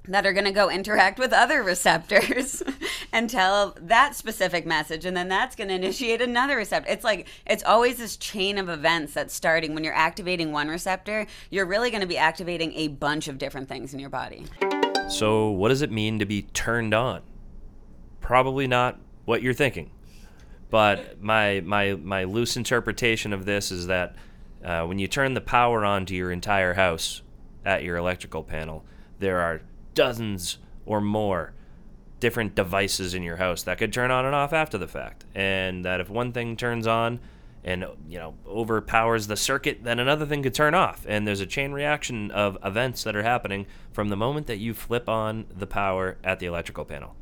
that 0.07 0.25
are 0.25 0.33
going 0.33 0.45
to 0.45 0.51
go 0.51 0.69
interact 0.69 1.19
with 1.19 1.31
other 1.31 1.61
receptors 1.61 2.63
and 3.13 3.29
tell 3.29 3.75
that 3.79 4.15
specific 4.15 4.65
message 4.65 5.05
and 5.05 5.15
then 5.15 5.27
that's 5.27 5.55
going 5.55 5.67
to 5.67 5.75
initiate 5.75 6.21
another 6.21 6.55
receptor 6.55 6.89
it's 6.89 7.03
like 7.03 7.27
it's 7.45 7.63
always 7.63 7.97
this 7.97 8.17
chain 8.17 8.57
of 8.57 8.67
events 8.67 9.13
that's 9.13 9.31
starting 9.31 9.75
when 9.75 9.83
you're 9.83 9.93
activating 9.93 10.51
one 10.51 10.69
receptor 10.69 11.27
you're 11.51 11.67
really 11.67 11.91
going 11.91 12.01
to 12.01 12.07
be 12.07 12.17
activating 12.17 12.73
a 12.73 12.87
bunch 12.87 13.27
of 13.27 13.37
different 13.37 13.69
things 13.69 13.93
in 13.93 13.99
your 13.99 14.09
body 14.09 14.43
So, 15.11 15.49
what 15.49 15.69
does 15.69 15.81
it 15.81 15.91
mean 15.91 16.19
to 16.19 16.25
be 16.25 16.43
turned 16.43 16.93
on? 16.93 17.21
Probably 18.21 18.65
not 18.65 18.97
what 19.31 19.41
you're 19.41 19.53
thinking. 19.53 19.89
But 20.69 21.21
my 21.21 21.61
my 21.61 21.93
my 21.93 22.25
loose 22.25 22.57
interpretation 22.57 23.31
of 23.31 23.45
this 23.45 23.71
is 23.71 23.87
that 23.87 24.13
uh, 24.61 24.83
when 24.85 24.99
you 24.99 25.07
turn 25.07 25.35
the 25.35 25.41
power 25.41 25.85
on 25.85 26.05
to 26.07 26.15
your 26.15 26.33
entire 26.33 26.73
house 26.73 27.21
at 27.63 27.81
your 27.81 27.95
electrical 27.95 28.43
panel, 28.43 28.83
there 29.19 29.39
are 29.39 29.61
dozens 29.93 30.57
or 30.85 30.99
more 30.99 31.53
different 32.19 32.55
devices 32.55 33.13
in 33.13 33.23
your 33.23 33.37
house 33.37 33.63
that 33.63 33.77
could 33.77 33.93
turn 33.93 34.11
on 34.11 34.25
and 34.25 34.35
off 34.35 34.51
after 34.51 34.77
the 34.77 34.87
fact. 34.87 35.23
And 35.33 35.85
that 35.85 36.01
if 36.01 36.09
one 36.09 36.33
thing 36.33 36.57
turns 36.57 36.85
on 36.85 37.21
and 37.63 37.85
you 38.09 38.19
know 38.19 38.33
overpowers 38.45 39.27
the 39.27 39.37
circuit, 39.37 39.79
then 39.81 39.97
another 39.97 40.25
thing 40.25 40.43
could 40.43 40.53
turn 40.53 40.73
off. 40.73 41.05
And 41.07 41.25
there's 41.25 41.39
a 41.39 41.45
chain 41.45 41.71
reaction 41.71 42.31
of 42.31 42.57
events 42.65 43.05
that 43.05 43.15
are 43.15 43.23
happening 43.23 43.65
from 43.93 44.09
the 44.09 44.17
moment 44.17 44.47
that 44.47 44.57
you 44.57 44.73
flip 44.73 45.07
on 45.07 45.45
the 45.57 45.67
power 45.67 46.17
at 46.21 46.39
the 46.39 46.47
electrical 46.47 46.83
panel. 46.83 47.15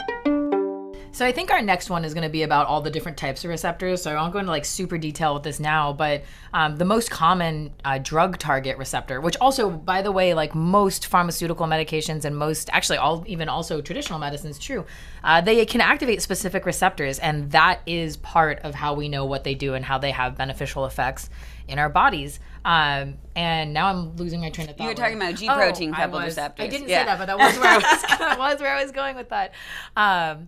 So 1.11 1.25
I 1.25 1.31
think 1.31 1.51
our 1.51 1.61
next 1.61 1.89
one 1.89 2.05
is 2.05 2.13
going 2.13 2.23
to 2.23 2.29
be 2.29 2.43
about 2.43 2.67
all 2.67 2.81
the 2.81 2.89
different 2.91 3.17
types 3.17 3.43
of 3.43 3.49
receptors. 3.49 4.01
So 4.01 4.11
I 4.11 4.15
won't 4.21 4.31
go 4.31 4.39
into 4.39 4.51
like 4.51 4.63
super 4.63 4.97
detail 4.97 5.33
with 5.33 5.43
this 5.43 5.59
now, 5.59 5.91
but 5.91 6.23
um, 6.53 6.77
the 6.77 6.85
most 6.85 7.09
common 7.11 7.73
uh, 7.83 7.97
drug 7.97 8.37
target 8.37 8.77
receptor, 8.77 9.19
which 9.19 9.35
also, 9.41 9.69
by 9.69 10.01
the 10.01 10.11
way, 10.11 10.33
like 10.33 10.55
most 10.55 11.07
pharmaceutical 11.07 11.65
medications 11.67 12.25
and 12.25 12.37
most, 12.37 12.69
actually, 12.71 12.99
all 12.99 13.23
even 13.27 13.49
also 13.49 13.81
traditional 13.81 14.17
medicines, 14.19 14.57
true, 14.59 14.85
uh, 15.23 15.41
they 15.41 15.65
can 15.65 15.81
activate 15.81 16.21
specific 16.21 16.65
receptors, 16.65 17.19
and 17.19 17.51
that 17.51 17.81
is 17.85 18.15
part 18.17 18.59
of 18.59 18.73
how 18.75 18.93
we 18.93 19.09
know 19.09 19.25
what 19.25 19.43
they 19.43 19.55
do 19.55 19.73
and 19.73 19.83
how 19.83 19.97
they 19.97 20.11
have 20.11 20.37
beneficial 20.37 20.85
effects 20.85 21.29
in 21.67 21.79
our 21.79 21.89
bodies. 21.89 22.39
Um, 22.63 23.15
and 23.35 23.73
now 23.73 23.87
I'm 23.87 24.15
losing 24.15 24.41
my 24.41 24.51
train 24.51 24.69
of 24.69 24.77
thought. 24.77 24.83
You 24.83 24.89
were 24.89 24.95
talking 24.95 25.17
about 25.17 25.35
G 25.35 25.47
protein 25.47 25.89
Oh, 25.89 25.93
I 25.93 26.01
coupled 26.01 26.21
was- 26.23 26.31
receptors. 26.31 26.63
I 26.65 26.67
didn't 26.69 26.87
Yeah. 26.87 27.01
say 27.01 27.05
that, 27.05 27.17
but 27.17 27.25
that 27.25 27.37
was 27.37 27.57
where 27.57 27.67
I 27.71 27.75
was. 27.77 28.01
that 28.19 28.37
was 28.39 28.59
where 28.61 28.75
I 28.75 28.83
was 28.83 28.91
going 28.91 29.15
with 29.15 29.29
that. 29.29 29.53
Um, 29.97 30.47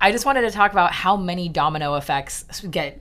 I 0.00 0.12
just 0.12 0.24
wanted 0.24 0.42
to 0.42 0.50
talk 0.50 0.72
about 0.72 0.92
how 0.92 1.16
many 1.16 1.48
domino 1.48 1.94
effects 1.96 2.60
get 2.70 3.00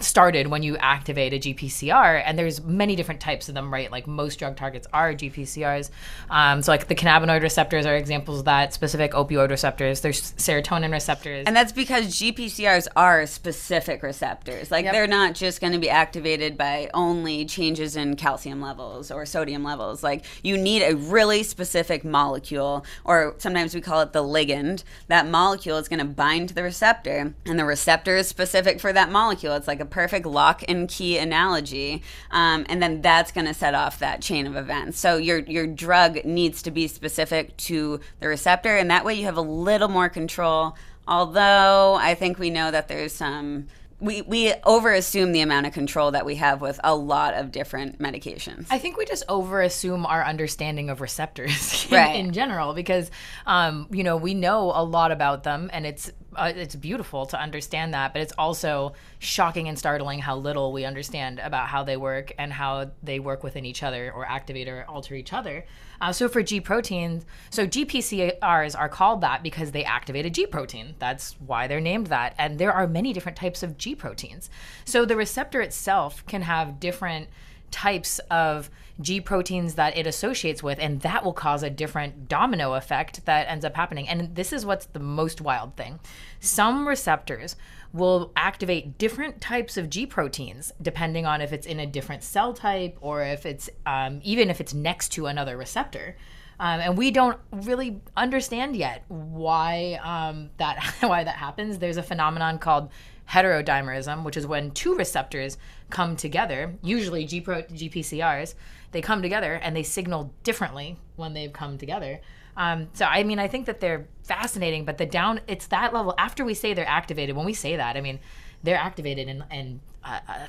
started 0.00 0.46
when 0.46 0.62
you 0.62 0.76
activate 0.78 1.32
a 1.34 1.38
GPCR, 1.38 2.22
and 2.24 2.38
there's 2.38 2.62
many 2.62 2.96
different 2.96 3.20
types 3.20 3.48
of 3.48 3.54
them, 3.54 3.72
right? 3.72 3.90
Like 3.90 4.06
most 4.06 4.38
drug 4.38 4.56
targets 4.56 4.86
are 4.92 5.12
GPCRs. 5.12 5.90
Um, 6.30 6.62
so 6.62 6.72
like 6.72 6.88
the 6.88 6.94
cannabinoid 6.94 7.42
receptors 7.42 7.84
are 7.84 7.94
examples 7.94 8.40
of 8.40 8.44
that. 8.46 8.72
Specific 8.72 9.12
opioid 9.12 9.50
receptors. 9.50 10.00
There's 10.00 10.32
serotonin 10.32 10.92
receptors. 10.92 11.44
And 11.46 11.54
that's 11.54 11.72
because 11.72 12.06
GPCRs 12.18 12.88
are 12.96 13.26
specific 13.26 14.02
receptors. 14.02 14.70
Like 14.70 14.84
Yep. 14.84 14.92
they're 14.94 15.06
not 15.06 15.34
just 15.34 15.60
going 15.60 15.72
to 15.74 15.78
be 15.78 15.90
activated 15.90 16.56
by 16.56 16.88
only 16.94 17.44
changes 17.44 17.96
in 17.96 18.16
calcium 18.16 18.60
levels 18.62 19.10
or 19.10 19.26
sodium 19.26 19.62
levels. 19.62 20.02
Like 20.02 20.24
you 20.42 20.56
need 20.56 20.82
a 20.82 20.94
really 20.96 21.42
specific 21.42 22.04
molecule, 22.04 22.84
or 23.04 23.34
sometimes 23.38 23.74
we 23.74 23.80
call 23.80 24.00
it 24.00 24.12
the 24.12 24.22
ligand. 24.22 24.84
That 25.08 25.26
molecule 25.28 25.76
is 25.76 25.88
going 25.88 25.98
to 25.98 26.04
bind 26.06 26.48
to 26.48 26.54
the 26.54 26.62
receptor, 26.62 27.34
and 27.44 27.58
the 27.58 27.64
receptor 27.64 28.16
is 28.16 28.28
specific 28.28 28.80
for 28.80 28.92
that 28.92 29.10
molecule. 29.10 29.54
It's 29.54 29.68
like 29.68 29.81
a 29.82 29.86
perfect 29.86 30.24
lock 30.24 30.62
and 30.66 30.88
key 30.88 31.18
analogy, 31.18 32.02
um, 32.30 32.64
and 32.70 32.82
then 32.82 33.02
that's 33.02 33.30
going 33.32 33.46
to 33.46 33.52
set 33.54 33.74
off 33.74 33.98
that 33.98 34.22
chain 34.22 34.46
of 34.46 34.56
events. 34.56 34.98
So 34.98 35.18
your 35.18 35.40
your 35.40 35.66
drug 35.66 36.24
needs 36.24 36.62
to 36.62 36.70
be 36.70 36.88
specific 36.88 37.54
to 37.68 38.00
the 38.20 38.28
receptor, 38.28 38.74
and 38.76 38.90
that 38.90 39.04
way 39.04 39.12
you 39.14 39.24
have 39.26 39.36
a 39.36 39.42
little 39.42 39.88
more 39.88 40.08
control. 40.08 40.74
Although 41.06 41.94
I 42.00 42.14
think 42.14 42.38
we 42.38 42.48
know 42.48 42.70
that 42.70 42.88
there's 42.88 43.12
some. 43.12 43.66
We, 44.00 44.20
we 44.22 44.50
overassume 44.50 45.32
the 45.32 45.42
amount 45.42 45.66
of 45.66 45.72
control 45.72 46.10
that 46.10 46.26
we 46.26 46.34
have 46.34 46.60
with 46.60 46.80
a 46.82 46.92
lot 46.92 47.34
of 47.34 47.52
different 47.52 48.00
medications. 48.00 48.66
I 48.68 48.78
think 48.78 48.96
we 48.96 49.04
just 49.04 49.24
overassume 49.28 50.04
our 50.08 50.24
understanding 50.24 50.90
of 50.90 51.00
receptors 51.00 51.84
in, 51.88 51.96
Right. 51.96 52.16
in 52.16 52.32
general 52.32 52.74
because, 52.74 53.12
um, 53.46 53.86
you 53.92 54.02
know, 54.02 54.16
we 54.16 54.34
know 54.34 54.72
a 54.74 54.82
lot 54.82 55.12
about 55.12 55.44
them, 55.44 55.70
and 55.72 55.86
it's 55.86 56.10
uh, 56.36 56.52
it's 56.54 56.74
beautiful 56.74 57.26
to 57.26 57.40
understand 57.40 57.94
that, 57.94 58.12
but 58.12 58.22
it's 58.22 58.32
also 58.38 58.92
shocking 59.18 59.68
and 59.68 59.78
startling 59.78 60.18
how 60.18 60.36
little 60.36 60.72
we 60.72 60.84
understand 60.84 61.38
about 61.38 61.68
how 61.68 61.82
they 61.82 61.96
work 61.96 62.32
and 62.38 62.52
how 62.52 62.90
they 63.02 63.18
work 63.18 63.42
within 63.42 63.64
each 63.64 63.82
other 63.82 64.12
or 64.12 64.26
activate 64.26 64.68
or 64.68 64.84
alter 64.88 65.14
each 65.14 65.32
other. 65.32 65.64
Uh, 66.00 66.12
so 66.12 66.28
for 66.28 66.42
G 66.42 66.60
proteins, 66.60 67.24
so 67.50 67.66
GPCRs 67.66 68.78
are 68.78 68.88
called 68.88 69.20
that 69.20 69.42
because 69.42 69.72
they 69.72 69.84
activate 69.84 70.26
a 70.26 70.30
G 70.30 70.46
protein. 70.46 70.94
That's 70.98 71.36
why 71.46 71.66
they're 71.66 71.80
named 71.80 72.08
that. 72.08 72.34
And 72.38 72.58
there 72.58 72.72
are 72.72 72.86
many 72.86 73.12
different 73.12 73.36
types 73.36 73.62
of 73.62 73.78
G 73.78 73.94
proteins. 73.94 74.50
So 74.84 75.04
the 75.04 75.16
receptor 75.16 75.60
itself 75.60 76.24
can 76.26 76.42
have 76.42 76.80
different 76.80 77.28
types 77.72 78.20
of 78.30 78.70
G 79.00 79.20
proteins 79.20 79.74
that 79.74 79.96
it 79.96 80.06
associates 80.06 80.62
with, 80.62 80.78
and 80.78 81.00
that 81.00 81.24
will 81.24 81.32
cause 81.32 81.62
a 81.62 81.70
different 81.70 82.28
domino 82.28 82.74
effect 82.74 83.24
that 83.24 83.48
ends 83.48 83.64
up 83.64 83.74
happening. 83.74 84.08
And 84.08 84.34
this 84.36 84.52
is 84.52 84.64
what's 84.64 84.86
the 84.86 85.00
most 85.00 85.40
wild 85.40 85.76
thing. 85.76 85.98
Some 86.38 86.86
receptors 86.86 87.56
will 87.92 88.32
activate 88.36 88.96
different 88.98 89.40
types 89.40 89.76
of 89.76 89.90
G 89.90 90.06
proteins 90.06 90.72
depending 90.80 91.26
on 91.26 91.40
if 91.40 91.52
it's 91.52 91.66
in 91.66 91.80
a 91.80 91.86
different 91.86 92.22
cell 92.22 92.54
type 92.54 92.96
or 93.00 93.22
if 93.22 93.44
it's 93.44 93.68
um, 93.84 94.20
even 94.22 94.48
if 94.48 94.60
it's 94.60 94.72
next 94.72 95.10
to 95.10 95.26
another 95.26 95.56
receptor. 95.56 96.16
Um, 96.60 96.80
and 96.80 96.96
we 96.96 97.10
don't 97.10 97.38
really 97.50 98.00
understand 98.16 98.76
yet 98.76 99.04
why 99.08 99.98
um, 100.02 100.50
that 100.58 100.82
why 101.00 101.24
that 101.24 101.36
happens. 101.36 101.78
There's 101.78 101.96
a 101.96 102.02
phenomenon 102.02 102.58
called 102.58 102.90
heterodimerism, 103.28 104.24
which 104.24 104.36
is 104.36 104.46
when 104.46 104.70
two 104.72 104.94
receptors 104.94 105.56
come 105.92 106.16
together, 106.16 106.74
usually 106.82 107.24
G 107.24 107.40
pro- 107.40 107.62
GPCRs, 107.62 108.54
they 108.90 109.00
come 109.00 109.22
together 109.22 109.54
and 109.54 109.76
they 109.76 109.84
signal 109.84 110.32
differently 110.42 110.96
when 111.14 111.34
they've 111.34 111.52
come 111.52 111.78
together. 111.78 112.20
Um, 112.56 112.88
so 112.94 113.04
I 113.04 113.22
mean, 113.22 113.38
I 113.38 113.46
think 113.46 113.66
that 113.66 113.78
they're 113.78 114.06
fascinating, 114.24 114.84
but 114.84 114.98
the 114.98 115.06
down 115.06 115.40
it's 115.46 115.68
that 115.68 115.94
level 115.94 116.14
after 116.18 116.44
we 116.44 116.54
say 116.54 116.74
they're 116.74 116.88
activated. 116.88 117.36
When 117.36 117.46
we 117.46 117.54
say 117.54 117.76
that, 117.76 117.96
I 117.96 118.00
mean 118.00 118.18
they're 118.64 118.76
activated 118.76 119.28
and 119.28 119.44
and 119.50 119.80
a, 120.04 120.08
a, 120.08 120.48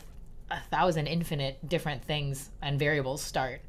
a 0.51 0.59
thousand 0.71 1.07
infinite 1.07 1.57
different 1.67 2.03
things 2.03 2.49
and 2.61 2.79
variables 2.79 3.21
start. 3.21 3.61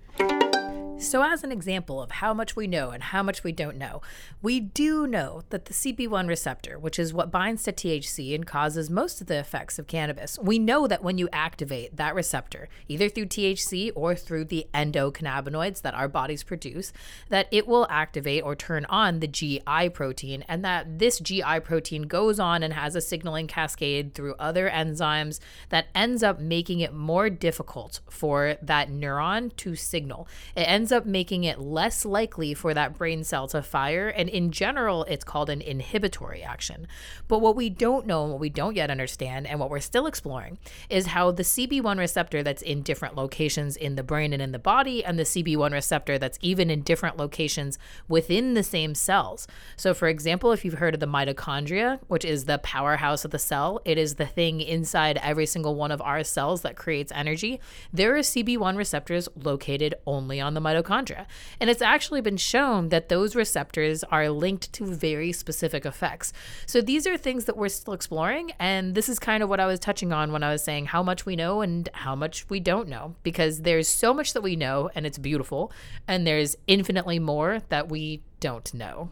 So, 1.05 1.23
as 1.23 1.45
an 1.45 1.53
example 1.53 2.01
of 2.01 2.13
how 2.13 2.33
much 2.33 2.57
we 2.57 2.67
know 2.67 2.91
and 2.91 3.03
how 3.03 3.23
much 3.23 3.45
we 3.45 3.53
don't 3.53 3.77
know, 3.77 4.01
we 4.41 4.59
do 4.59 5.07
know 5.07 5.43
that 5.51 5.67
the 5.67 5.75
CB1 5.75 6.29
receptor, 6.29 6.79
which 6.79 6.99
is 6.99 7.13
what 7.13 7.31
binds 7.31 7.63
to 7.65 7.73
THC 7.73 8.35
and 8.35 8.47
causes 8.47 8.89
most 8.89 9.21
of 9.21 9.27
the 9.27 9.39
effects 9.39 9.79
of 9.79 9.87
cannabis, 9.87 10.39
we 10.39 10.59
know 10.59 10.87
that 10.87 11.03
when 11.03 11.19
you 11.19 11.29
activate 11.31 11.97
that 11.97 12.15
receptor, 12.15 12.69
either 12.89 13.09
through 13.09 13.27
THC 13.27 13.93
or 13.95 14.15
through 14.15 14.47
the 14.47 14.67
endocannabinoids 14.73 15.83
that 15.83 15.95
our 15.95 16.09
bodies 16.09 16.43
produce, 16.43 16.93
that 17.29 17.49
it 17.51 17.67
will 17.67 17.87
activate 17.91 18.43
or 18.43 18.57
turn 18.57 18.87
on 18.87 19.21
the 19.21 19.29
GI 19.29 19.91
protein, 19.93 20.43
and 20.49 20.65
that 20.65 20.99
this 20.99 21.19
GI 21.19 21.61
protein 21.65 22.03
goes 22.05 22.41
on 22.41 22.63
and 22.63 22.73
has 22.73 22.97
a 22.97 23.01
signaling 23.01 23.47
cascade 23.47 24.15
through 24.15 24.37
other 24.39 24.71
enzymes 24.71 25.39
that 25.69 25.89
ends 25.95 26.23
up 26.23 26.41
making 26.41 26.81
it 26.81 26.95
more 26.95 27.29
difficult 27.29 28.01
for 28.09 28.57
that 28.63 28.91
neuron 28.91 29.55
to 29.57 29.77
signal. 29.77 30.27
It 30.57 30.63
ends 30.63 30.93
up 30.93 31.07
making 31.07 31.45
it 31.45 31.59
less 31.59 32.05
likely 32.05 32.55
for 32.55 32.75
that 32.75 32.97
brain 32.97 33.25
cell 33.25 33.49
to 33.49 33.63
fire. 33.63 34.09
And 34.09 34.29
in 34.29 34.51
general, 34.51 35.05
it's 35.05 35.25
called 35.25 35.51
an 35.51 35.61
inhibitory 35.61 36.43
action. 36.43 36.87
But 37.29 37.41
what 37.41 37.57
we 37.57 37.71
don't 37.71 38.07
know 38.07 38.23
and 38.23 38.33
what 38.33 38.41
we 38.41 38.51
don't 38.51 38.77
yet 38.77 38.91
understand, 38.91 39.47
and 39.47 39.59
what 39.59 39.71
we're 39.71 39.81
still 39.81 40.07
exploring, 40.07 40.59
is 40.89 41.07
how 41.07 41.31
the 41.31 41.43
CB1 41.43 41.99
receptor 41.99 42.43
that's 42.43 42.63
in 42.63 42.83
different 42.83 43.17
locations 43.17 43.77
in 43.77 43.97
the 43.97 44.03
brain 44.03 44.33
and 44.33 44.41
in 44.41 44.53
the 44.53 44.59
body, 44.59 45.05
and 45.05 45.19
the 45.19 45.25
CB1 45.25 45.73
receptor 45.73 46.19
that's 46.19 46.39
even 46.41 46.71
in 46.71 46.83
different 46.83 47.17
locations 47.17 47.79
within 48.09 48.55
the 48.55 48.63
same 48.63 48.95
cells. 48.95 49.47
So, 49.77 49.95
for 49.95 50.09
example, 50.09 50.53
if 50.53 50.65
you've 50.65 50.75
heard 50.75 50.95
of 50.95 51.01
the 51.01 51.07
mitochondria, 51.07 52.01
which 52.09 52.25
is 52.25 52.45
the 52.45 52.59
powerhouse 52.59 53.25
of 53.25 53.31
the 53.31 53.39
cell, 53.39 53.81
it 53.85 53.99
is 53.99 54.15
the 54.15 54.27
thing 54.27 54.61
inside 54.61 55.19
every 55.23 55.47
single 55.47 55.75
one 55.75 55.91
of 55.91 56.01
our 56.03 56.23
cells 56.23 56.63
that 56.63 56.77
creates 56.77 57.13
energy. 57.15 57.61
There 57.93 58.15
are 58.15 58.21
CB1 58.21 58.77
receptors 58.77 59.29
located 59.35 59.95
only 60.07 60.41
on 60.45 60.55
the 60.55 60.61
mitochondria. 60.61 61.27
And 61.61 61.69
it's 61.69 61.83
actually 61.83 62.21
been 62.21 62.37
shown 62.37 62.91
that 62.91 63.09
those 63.09 63.35
receptors 63.35 64.05
are 64.05 64.31
linked 64.31 64.73
to 64.75 64.87
very 64.87 65.33
specific 65.33 65.85
effects. 65.85 66.33
So 66.67 66.81
these 66.81 67.07
are 67.07 67.17
things 67.17 67.47
that 67.47 67.57
we're 67.57 67.69
still 67.69 67.95
exploring. 67.95 68.53
And 68.61 68.95
this 68.95 69.09
is 69.09 69.19
kind 69.19 69.43
of 69.43 69.49
what 69.49 69.61
I 69.61 69.67
was 69.67 69.81
touching 69.81 70.13
on 70.13 70.31
when 70.31 70.43
I 70.43 70.53
was 70.53 70.63
saying 70.63 70.87
how 70.87 71.03
much 71.03 71.27
we 71.27 71.35
know 71.35 71.63
and 71.63 71.89
how 71.93 72.15
much 72.15 72.49
we 72.49 72.61
don't 72.61 72.89
know, 72.89 73.17
because 73.23 73.63
there's 73.63 73.89
so 73.89 74.15
much 74.15 74.33
that 74.35 74.43
we 74.43 74.55
know 74.55 74.91
and 74.95 75.07
it's 75.07 75.19
beautiful. 75.19 75.73
And 76.07 76.27
there's 76.27 76.57
infinitely 76.67 77.19
more 77.19 77.63
that 77.71 77.89
we 77.89 78.23
don't 78.41 78.73
know. 78.75 79.11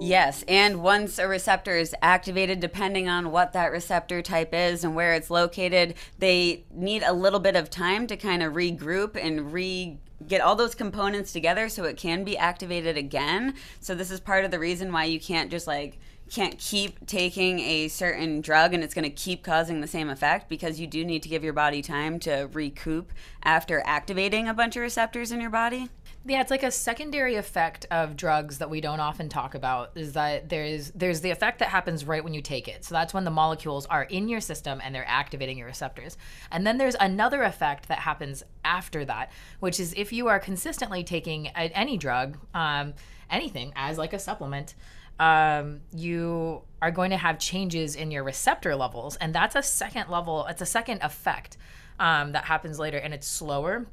Yes, 0.00 0.44
and 0.46 0.80
once 0.80 1.18
a 1.18 1.26
receptor 1.26 1.76
is 1.76 1.92
activated, 2.00 2.60
depending 2.60 3.08
on 3.08 3.32
what 3.32 3.52
that 3.54 3.72
receptor 3.72 4.22
type 4.22 4.54
is 4.54 4.84
and 4.84 4.94
where 4.94 5.14
it's 5.14 5.28
located, 5.28 5.94
they 6.18 6.64
need 6.72 7.02
a 7.02 7.12
little 7.12 7.40
bit 7.40 7.56
of 7.56 7.68
time 7.68 8.06
to 8.06 8.16
kind 8.16 8.44
of 8.44 8.52
regroup 8.52 9.16
and 9.20 9.52
re 9.52 9.98
get 10.26 10.40
all 10.40 10.56
those 10.56 10.74
components 10.74 11.32
together 11.32 11.68
so 11.68 11.84
it 11.84 11.96
can 11.96 12.24
be 12.24 12.36
activated 12.36 12.96
again. 12.96 13.54
So 13.80 13.94
this 13.94 14.10
is 14.10 14.20
part 14.20 14.44
of 14.44 14.50
the 14.50 14.58
reason 14.58 14.92
why 14.92 15.04
you 15.04 15.20
can't 15.20 15.50
just 15.50 15.66
like 15.66 15.98
can't 16.28 16.58
keep 16.58 17.06
taking 17.06 17.58
a 17.60 17.88
certain 17.88 18.40
drug 18.40 18.74
and 18.74 18.84
it's 18.84 18.94
going 18.94 19.04
to 19.04 19.10
keep 19.10 19.42
causing 19.42 19.80
the 19.80 19.86
same 19.86 20.10
effect 20.10 20.48
because 20.48 20.78
you 20.78 20.86
do 20.86 21.04
need 21.04 21.22
to 21.22 21.28
give 21.28 21.42
your 21.42 21.54
body 21.54 21.80
time 21.80 22.18
to 22.20 22.48
recoup 22.52 23.12
after 23.42 23.82
activating 23.86 24.46
a 24.46 24.54
bunch 24.54 24.76
of 24.76 24.82
receptors 24.82 25.32
in 25.32 25.40
your 25.40 25.50
body. 25.50 25.88
Yeah, 26.26 26.42
it's 26.42 26.50
like 26.50 26.62
a 26.62 26.70
secondary 26.70 27.36
effect 27.36 27.86
of 27.90 28.16
drugs 28.16 28.58
that 28.58 28.68
we 28.68 28.80
don't 28.80 29.00
often 29.00 29.28
talk 29.28 29.54
about 29.54 29.92
is 29.96 30.12
that 30.12 30.48
there's 30.48 30.90
there's 30.90 31.20
the 31.20 31.30
effect 31.30 31.60
that 31.60 31.68
happens 31.68 32.04
right 32.04 32.22
when 32.22 32.34
you 32.34 32.42
take 32.42 32.68
it. 32.68 32.84
So 32.84 32.94
that's 32.94 33.14
when 33.14 33.24
the 33.24 33.30
molecules 33.30 33.86
are 33.86 34.02
in 34.02 34.28
your 34.28 34.40
system 34.40 34.80
and 34.82 34.94
they're 34.94 35.08
activating 35.08 35.56
your 35.56 35.68
receptors. 35.68 36.18
And 36.50 36.66
then 36.66 36.76
there's 36.76 36.96
another 37.00 37.44
effect 37.44 37.88
that 37.88 38.00
happens 38.00 38.42
after 38.64 39.04
that, 39.06 39.30
which 39.60 39.80
is 39.80 39.94
if 39.96 40.12
you 40.12 40.28
are 40.28 40.38
consistently 40.38 41.02
taking 41.02 41.46
a, 41.46 41.70
any 41.72 41.96
drug, 41.96 42.36
um, 42.52 42.94
anything 43.30 43.72
as 43.76 43.96
like 43.96 44.12
a 44.12 44.18
supplement, 44.18 44.74
um, 45.20 45.80
you 45.94 46.62
are 46.82 46.90
going 46.90 47.10
to 47.10 47.16
have 47.16 47.38
changes 47.38 47.96
in 47.96 48.10
your 48.10 48.22
receptor 48.22 48.76
levels, 48.76 49.16
and 49.16 49.34
that's 49.34 49.56
a 49.56 49.62
second 49.62 50.10
level. 50.10 50.46
It's 50.46 50.62
a 50.62 50.66
second 50.66 51.02
effect 51.02 51.56
um, 51.98 52.32
that 52.32 52.44
happens 52.44 52.78
later, 52.78 52.98
and 52.98 53.14
it's 53.14 53.26
slower 53.26 53.86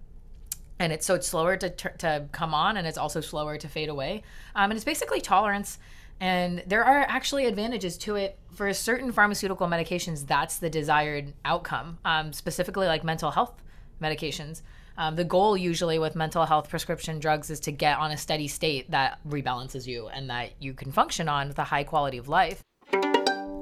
and 0.79 0.91
it's 0.91 1.05
so 1.05 1.15
it's 1.15 1.27
slower 1.27 1.55
to, 1.57 1.69
to 1.69 2.25
come 2.31 2.53
on 2.53 2.77
and 2.77 2.85
it's 2.85 2.97
also 2.97 3.21
slower 3.21 3.57
to 3.57 3.67
fade 3.67 3.89
away 3.89 4.23
um, 4.55 4.71
and 4.71 4.77
it's 4.77 4.85
basically 4.85 5.21
tolerance 5.21 5.79
And 6.19 6.63
there 6.65 6.83
are 6.83 7.01
actually 7.01 7.45
advantages 7.45 7.97
to 7.99 8.15
it 8.15 8.37
for 8.53 8.71
certain 8.73 9.11
pharmaceutical 9.11 9.67
medications. 9.67 10.25
That's 10.25 10.57
the 10.57 10.69
desired 10.69 11.33
outcome, 11.43 11.97
um, 12.05 12.31
specifically 12.31 12.87
like 12.87 13.03
mental 13.03 13.31
health 13.31 13.61
medications. 14.01 14.61
Um, 14.97 15.17
the 15.17 15.25
goal 15.25 15.57
usually 15.57 15.99
with 15.99 16.15
mental 16.15 16.45
health 16.45 16.69
prescription 16.69 17.19
drugs 17.19 17.49
is 17.49 17.59
to 17.61 17.71
get 17.71 17.97
on 17.97 18.11
a 18.11 18.17
steady 18.17 18.47
state 18.47 18.89
that 18.91 19.19
rebalances 19.27 19.85
you 19.85 20.07
and 20.07 20.29
that 20.29 20.51
you 20.59 20.73
can 20.73 20.91
function 20.93 21.27
on 21.27 21.49
with 21.49 21.59
a 21.59 21.65
high 21.65 21.83
quality 21.83 22.17
of 22.17 22.29
life. 22.29 22.63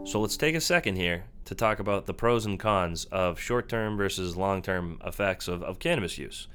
So 0.06 0.20
let's 0.20 0.38
take 0.38 0.54
a 0.54 0.62
second 0.62 0.98
here 0.98 1.24
to 1.46 1.56
talk 1.56 1.80
about 1.80 2.06
the 2.06 2.14
pros 2.14 2.46
and 2.46 2.60
cons 2.60 3.06
of 3.06 3.40
short 3.40 3.68
term 3.68 3.98
versus 3.98 4.38
long 4.38 4.62
term 4.62 5.00
effects 5.04 5.48
of, 5.48 5.64
of 5.64 5.80
cannabis 5.80 6.20
use. 6.20 6.48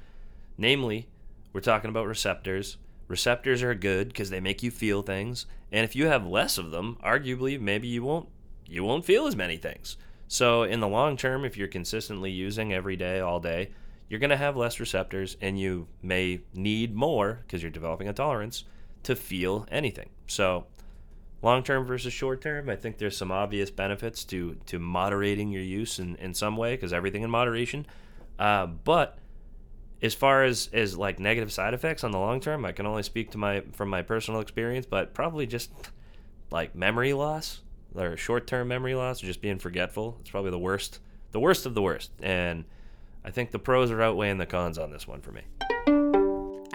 Namely, 0.58 1.08
we're 1.52 1.60
talking 1.60 1.88
about 1.88 2.06
receptors. 2.06 2.76
Receptors 3.06 3.62
are 3.62 3.74
good 3.74 4.08
because 4.08 4.28
they 4.28 4.40
make 4.40 4.62
you 4.62 4.70
feel 4.70 5.00
things, 5.00 5.46
and 5.72 5.84
if 5.84 5.96
you 5.96 6.06
have 6.06 6.26
less 6.26 6.58
of 6.58 6.72
them, 6.72 6.98
arguably 7.02 7.58
maybe 7.58 7.88
you 7.88 8.02
won't 8.02 8.28
you 8.66 8.84
won't 8.84 9.04
feel 9.04 9.26
as 9.26 9.34
many 9.34 9.56
things. 9.56 9.96
So 10.26 10.64
in 10.64 10.80
the 10.80 10.88
long 10.88 11.16
term, 11.16 11.44
if 11.44 11.56
you're 11.56 11.68
consistently 11.68 12.30
using 12.30 12.74
every 12.74 12.96
day, 12.96 13.20
all 13.20 13.40
day, 13.40 13.70
you're 14.08 14.20
going 14.20 14.30
to 14.30 14.36
have 14.36 14.56
less 14.56 14.78
receptors, 14.78 15.38
and 15.40 15.58
you 15.58 15.86
may 16.02 16.40
need 16.52 16.94
more 16.94 17.40
because 17.42 17.62
you're 17.62 17.70
developing 17.70 18.08
a 18.08 18.12
tolerance 18.12 18.64
to 19.04 19.16
feel 19.16 19.66
anything. 19.70 20.10
So 20.26 20.66
long 21.40 21.62
term 21.62 21.86
versus 21.86 22.12
short 22.12 22.42
term, 22.42 22.68
I 22.68 22.76
think 22.76 22.98
there's 22.98 23.16
some 23.16 23.32
obvious 23.32 23.70
benefits 23.70 24.24
to 24.24 24.56
to 24.66 24.78
moderating 24.78 25.50
your 25.50 25.62
use 25.62 25.98
in, 25.98 26.16
in 26.16 26.34
some 26.34 26.56
way 26.56 26.74
because 26.74 26.92
everything 26.92 27.22
in 27.22 27.30
moderation. 27.30 27.86
Uh, 28.38 28.66
but 28.66 29.18
as 30.02 30.14
far 30.14 30.44
as 30.44 30.70
as 30.72 30.96
like 30.96 31.18
negative 31.18 31.52
side 31.52 31.74
effects 31.74 32.04
on 32.04 32.10
the 32.10 32.18
long 32.18 32.40
term, 32.40 32.64
I 32.64 32.72
can 32.72 32.86
only 32.86 33.02
speak 33.02 33.30
to 33.32 33.38
my 33.38 33.62
from 33.72 33.88
my 33.88 34.02
personal 34.02 34.40
experience, 34.40 34.86
but 34.86 35.14
probably 35.14 35.46
just 35.46 35.70
like 36.50 36.74
memory 36.74 37.12
loss 37.12 37.60
or 37.94 38.16
short 38.16 38.46
term 38.46 38.68
memory 38.68 38.94
loss 38.94 39.22
or 39.22 39.26
just 39.26 39.40
being 39.40 39.58
forgetful. 39.58 40.16
It's 40.20 40.30
probably 40.30 40.50
the 40.50 40.58
worst, 40.58 41.00
the 41.32 41.40
worst 41.40 41.66
of 41.66 41.74
the 41.74 41.82
worst. 41.82 42.10
And 42.22 42.64
I 43.24 43.30
think 43.30 43.50
the 43.50 43.58
pros 43.58 43.90
are 43.90 44.00
outweighing 44.02 44.38
the 44.38 44.46
cons 44.46 44.78
on 44.78 44.90
this 44.90 45.06
one 45.06 45.20
for 45.20 45.32
me. 45.32 45.42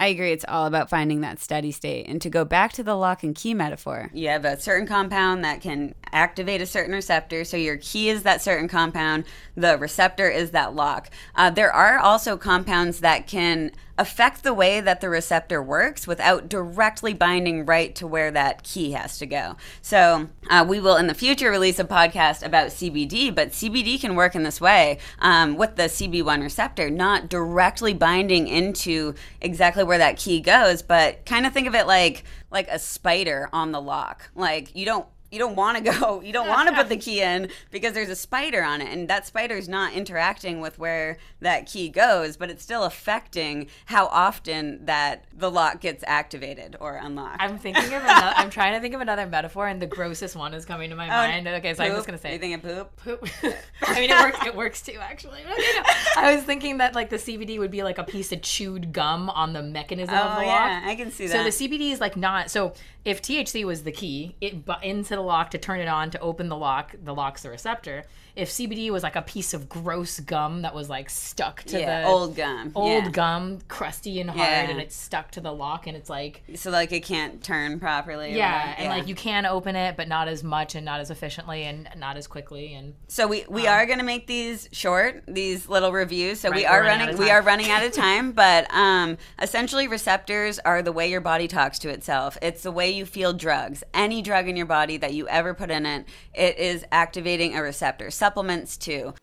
I 0.04 0.08
agree. 0.08 0.34
It's 0.34 0.44
all 0.46 0.66
about 0.66 0.90
finding 0.90 1.22
that 1.22 1.40
steady 1.40 1.72
state. 1.72 2.10
And 2.10 2.22
to 2.24 2.30
go 2.30 2.44
back 2.44 2.74
to 2.74 2.84
the 2.84 2.94
lock 2.94 3.24
and 3.24 3.34
key 3.34 3.54
metaphor, 3.54 4.12
you 4.14 4.28
have 4.28 4.44
a 4.44 4.60
certain 4.60 4.86
compound 4.86 5.46
that 5.46 5.62
can 5.62 5.96
activate 6.12 6.60
a 6.60 6.66
certain 6.66 6.94
receptor. 6.94 7.46
So 7.46 7.56
your 7.56 7.78
key 7.78 8.10
is 8.10 8.24
that 8.24 8.42
certain 8.42 8.68
compound, 8.68 9.24
the 9.56 9.78
receptor 9.78 10.28
is 10.30 10.52
that 10.52 10.76
lock. 10.76 11.10
Uh, 11.36 11.52
there 11.52 11.72
are 11.72 12.00
also 12.00 12.36
compounds 12.36 13.00
that 13.00 13.28
can 13.28 13.72
affect 13.98 14.44
the 14.44 14.54
way 14.54 14.82
that 14.82 15.02
the 15.02 15.10
receptor 15.10 15.62
works 15.62 16.08
without 16.08 16.50
directly 16.50 17.14
binding 17.14 17.66
right 17.66 17.94
to 17.96 18.08
where 18.08 18.32
that 18.32 18.64
key 18.64 18.92
has 18.92 19.18
to 19.20 19.26
go. 19.26 19.56
So, 19.82 20.30
uh, 20.50 20.66
we 20.68 20.80
will 20.80 20.96
in 20.98 21.08
the 21.08 21.14
future 21.14 21.52
release 21.52 21.80
a 21.80 21.84
podcast 21.84 22.44
about 22.44 22.70
CBD, 22.70 23.34
but 23.34 23.50
CBD 23.50 24.00
can 24.00 24.16
work 24.16 24.36
in 24.36 24.44
this 24.44 24.60
way 24.60 24.98
um, 25.20 25.56
with 25.56 25.76
the 25.76 25.84
CB1 25.84 26.42
receptor, 26.42 26.90
not 26.90 27.30
directly 27.30 27.94
binding 27.94 28.48
into 28.48 29.14
exactly 29.42 29.84
where 29.84 30.00
that 30.00 30.18
key 30.18 30.40
goes, 30.40 30.82
but 30.82 31.26
kind 31.26 31.46
of 31.46 31.54
think 31.54 31.68
of 31.68 31.76
it 31.76 31.88
like 31.88 32.24
like 32.50 32.68
a 32.70 32.80
spider 32.80 33.50
on 33.52 33.72
the 33.72 33.82
lock. 33.82 34.30
Like 34.36 34.76
you 34.76 34.86
don't 34.86 35.08
you 35.34 35.40
don't 35.40 35.56
want 35.56 35.84
to 35.84 35.92
go 35.92 36.22
you 36.24 36.32
don't 36.32 36.48
want 36.48 36.70
to 36.70 36.76
put 36.76 36.90
the 36.90 36.98
key 36.98 37.22
in 37.22 37.50
because 37.72 37.94
there's 37.94 38.10
a 38.10 38.16
spider 38.16 38.64
on 38.64 38.82
it 38.82 38.88
and 38.92 39.08
that 39.10 39.26
spider 39.26 39.56
is 39.56 39.68
not 39.68 39.94
interacting 39.94 40.62
with 40.62 40.80
where 40.80 41.18
that 41.42 41.66
key 41.66 41.90
goes 41.90 42.38
but 42.38 42.50
it's 42.50 42.64
still 42.64 42.84
affecting 42.84 43.68
how 43.86 44.06
often 44.08 44.86
that 44.86 45.26
the 45.36 45.50
lock 45.50 45.82
gets 45.82 46.04
activated 46.08 46.76
or 46.80 46.96
unlocked 46.96 47.42
I'm 47.42 47.58
thinking 47.58 47.94
of 47.94 48.04
another, 48.04 48.34
I'm 48.36 48.50
trying 48.50 48.74
to 48.74 48.80
think 48.80 48.94
of 48.94 49.02
another 49.02 49.26
metaphor, 49.26 49.68
and 49.68 49.82
the 49.82 49.88
grossest 49.88 50.36
one 50.36 50.54
is 50.54 50.66
coming 50.66 50.90
to 50.90 50.96
my 50.96 51.08
oh, 51.08 51.10
mind. 51.10 51.48
Okay, 51.48 51.74
so 51.74 51.84
I'm 51.84 51.92
just 51.92 52.06
gonna 52.06 52.18
say 52.18 52.40
you 52.42 52.56
of 52.56 52.62
poop 52.62 52.96
poop. 52.98 53.28
I 53.82 54.00
mean, 54.00 54.10
it 54.10 54.18
works. 54.18 54.46
It 54.46 54.56
works 54.56 54.82
too, 54.82 54.98
actually. 55.00 55.42
Okay, 55.54 55.72
no. 55.76 55.84
I 56.18 56.36
was 56.36 56.44
thinking 56.44 56.78
that 56.78 56.96
like 56.96 57.10
the 57.10 57.18
CBD 57.18 57.60
would 57.60 57.72
be 57.72 57.84
like 57.84 57.98
a 57.98 58.04
piece 58.04 58.32
of 58.32 58.42
chewed 58.42 58.92
gum 58.92 59.30
on 59.30 59.54
the 59.54 59.62
mechanism 59.62 60.16
of 60.16 60.38
oh 60.38 60.40
the 60.40 60.46
yeah 60.46 60.80
lock. 60.82 60.84
i 60.92 60.96
can 60.96 61.12
see 61.12 61.28
that. 61.28 61.34
So 61.34 61.44
the 61.44 61.50
CBD 61.50 61.92
is 61.92 62.00
like 62.00 62.18
not. 62.18 62.50
So 62.50 62.74
if 63.06 63.22
THC 63.22 63.66
was 63.66 63.84
the 63.84 63.92
key, 63.92 64.36
it 64.42 64.66
bu- 64.66 64.82
into 64.82 65.16
the 65.16 65.22
lock 65.24 65.52
to 65.52 65.58
turn 65.58 65.80
it 65.80 65.88
on 65.88 66.12
to 66.12 66.20
open 66.20 66.50
the 66.50 66.58
lock. 66.58 66.96
The 67.04 67.14
lock's 67.14 67.44
the 67.44 67.50
receptor. 67.50 68.04
If 68.36 68.50
CBD 68.50 68.90
was 68.90 69.04
like 69.04 69.16
a 69.16 69.22
piece 69.22 69.54
of 69.54 69.70
gross 69.70 70.20
gum 70.20 70.64
that 70.64 70.74
was 70.74 70.90
like 70.90 71.08
stuck 71.12 71.62
to 71.66 71.80
yeah 71.80 72.02
the 72.02 72.08
old 72.08 72.36
gum 72.36 72.72
old 72.74 73.04
yeah. 73.04 73.10
gum, 73.12 73.60
crusty 73.68 74.20
and 74.20 74.30
hard, 74.30 74.40
Yeah. 74.40 74.70
and 74.72 74.80
it's 74.82 74.96
stuck 74.96 75.30
to 75.32 75.42
the 75.42 75.52
lock, 75.54 75.86
and 75.86 75.96
it's 75.96 76.10
like 76.10 76.42
so 76.56 76.72
like 76.72 76.92
it 76.92 77.04
can't 77.04 77.44
turn 77.44 77.80
properly 77.80 78.36
yeah, 78.36 78.74
and 78.80 78.90
like 78.90 79.08
you 79.08 79.14
can 79.14 79.46
open 79.46 79.76
it, 79.76 79.96
but 79.98 80.08
not 80.08 80.28
as 80.28 80.44
much 80.44 80.74
and 80.74 80.84
not 80.84 81.00
as 81.00 81.12
efficiently 81.12 81.64
and 81.64 81.88
not 81.96 82.18
as 82.18 82.26
quickly. 82.26 82.74
And 82.74 82.96
So 83.08 83.28
we, 83.28 83.46
we 83.50 83.68
are 83.68 83.86
gonna 83.86 84.04
make 84.04 84.26
these 84.26 84.68
short, 84.72 85.24
these 85.28 85.70
little 85.70 85.92
reviews. 85.92 86.40
So 86.40 86.50
we 86.50 86.66
Um, 86.66 86.72
Right, 86.72 86.74
are 86.74 86.82
we're 86.82 86.88
running 86.88 87.08
running 87.10 87.22
we 87.22 87.30
are 87.30 87.42
running 87.44 87.70
out 87.70 87.84
of 87.84 87.92
time, 88.08 88.32
but 88.32 88.66
um, 88.74 89.18
essentially 89.40 89.88
receptors 89.88 90.58
are 90.60 90.82
the 90.82 90.92
way 90.92 91.08
your 91.10 91.22
body 91.22 91.48
talks 91.48 91.78
to 91.80 91.90
itself. 91.90 92.38
It's 92.42 92.64
the 92.64 92.72
way 92.72 92.90
you 92.90 93.06
feel 93.06 93.32
drugs. 93.34 93.84
Any 93.94 94.24
drug 94.24 94.48
in 94.48 94.56
your 94.58 94.66
body 94.66 94.98
that 94.98 95.13
you 95.14 95.28
ever 95.28 95.54
put 95.54 95.72
in 95.72 95.86
it, 95.86 96.06
it 96.34 96.58
is 96.58 96.86
activating 96.92 97.56
a 97.56 97.62
receptor. 97.62 98.12
Supplements 98.12 98.78
too. 98.78 99.14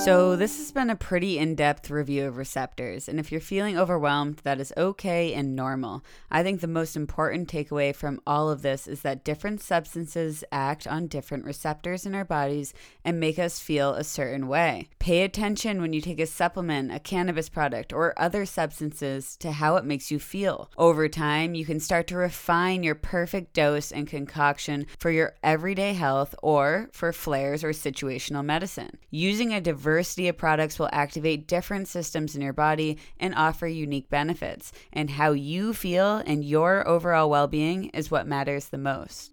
So, 0.00 0.34
this 0.34 0.58
has 0.58 0.72
been 0.72 0.90
a 0.90 0.96
pretty 0.96 1.38
in 1.38 1.54
depth 1.54 1.88
review 1.88 2.26
of 2.26 2.36
receptors, 2.36 3.08
and 3.08 3.20
if 3.20 3.30
you're 3.30 3.40
feeling 3.40 3.78
overwhelmed, 3.78 4.38
that 4.38 4.58
is 4.58 4.72
okay 4.76 5.32
and 5.32 5.54
normal. 5.54 6.02
I 6.28 6.42
think 6.42 6.60
the 6.60 6.66
most 6.66 6.96
important 6.96 7.48
takeaway 7.48 7.94
from 7.94 8.20
all 8.26 8.50
of 8.50 8.62
this 8.62 8.88
is 8.88 9.02
that 9.02 9.22
different 9.22 9.60
substances 9.60 10.42
act 10.50 10.88
on 10.88 11.06
different 11.06 11.44
receptors 11.44 12.04
in 12.04 12.16
our 12.16 12.24
bodies 12.24 12.74
and 13.04 13.20
make 13.20 13.38
us 13.38 13.60
feel 13.60 13.94
a 13.94 14.02
certain 14.02 14.48
way. 14.48 14.88
Pay 14.98 15.22
attention 15.22 15.80
when 15.80 15.92
you 15.92 16.00
take 16.00 16.18
a 16.18 16.26
supplement, 16.26 16.92
a 16.92 16.98
cannabis 16.98 17.48
product, 17.48 17.92
or 17.92 18.12
other 18.16 18.44
substances 18.44 19.36
to 19.36 19.52
how 19.52 19.76
it 19.76 19.84
makes 19.84 20.10
you 20.10 20.18
feel. 20.18 20.68
Over 20.76 21.08
time, 21.08 21.54
you 21.54 21.64
can 21.64 21.78
start 21.78 22.08
to 22.08 22.16
refine 22.16 22.82
your 22.82 22.96
perfect 22.96 23.52
dose 23.52 23.92
and 23.92 24.08
concoction 24.08 24.86
for 24.98 25.12
your 25.12 25.36
everyday 25.44 25.92
health 25.92 26.34
or 26.42 26.88
for 26.92 27.12
flares 27.12 27.62
or 27.62 27.70
situational 27.70 28.44
medicine. 28.44 28.98
Using 29.10 29.52
a 29.52 29.60
diversity 29.82 30.28
of 30.28 30.38
products 30.38 30.78
will 30.78 30.88
activate 30.92 31.48
different 31.48 31.88
systems 31.88 32.36
in 32.36 32.40
your 32.40 32.52
body 32.52 32.96
and 33.18 33.34
offer 33.34 33.66
unique 33.66 34.08
benefits. 34.08 34.70
And 34.92 35.10
how 35.10 35.32
you 35.32 35.74
feel 35.74 36.18
and 36.24 36.44
your 36.44 36.86
overall 36.86 37.28
well 37.28 37.48
being 37.48 37.86
is 37.86 38.08
what 38.08 38.28
matters 38.28 38.66
the 38.66 38.78
most. 38.78 39.32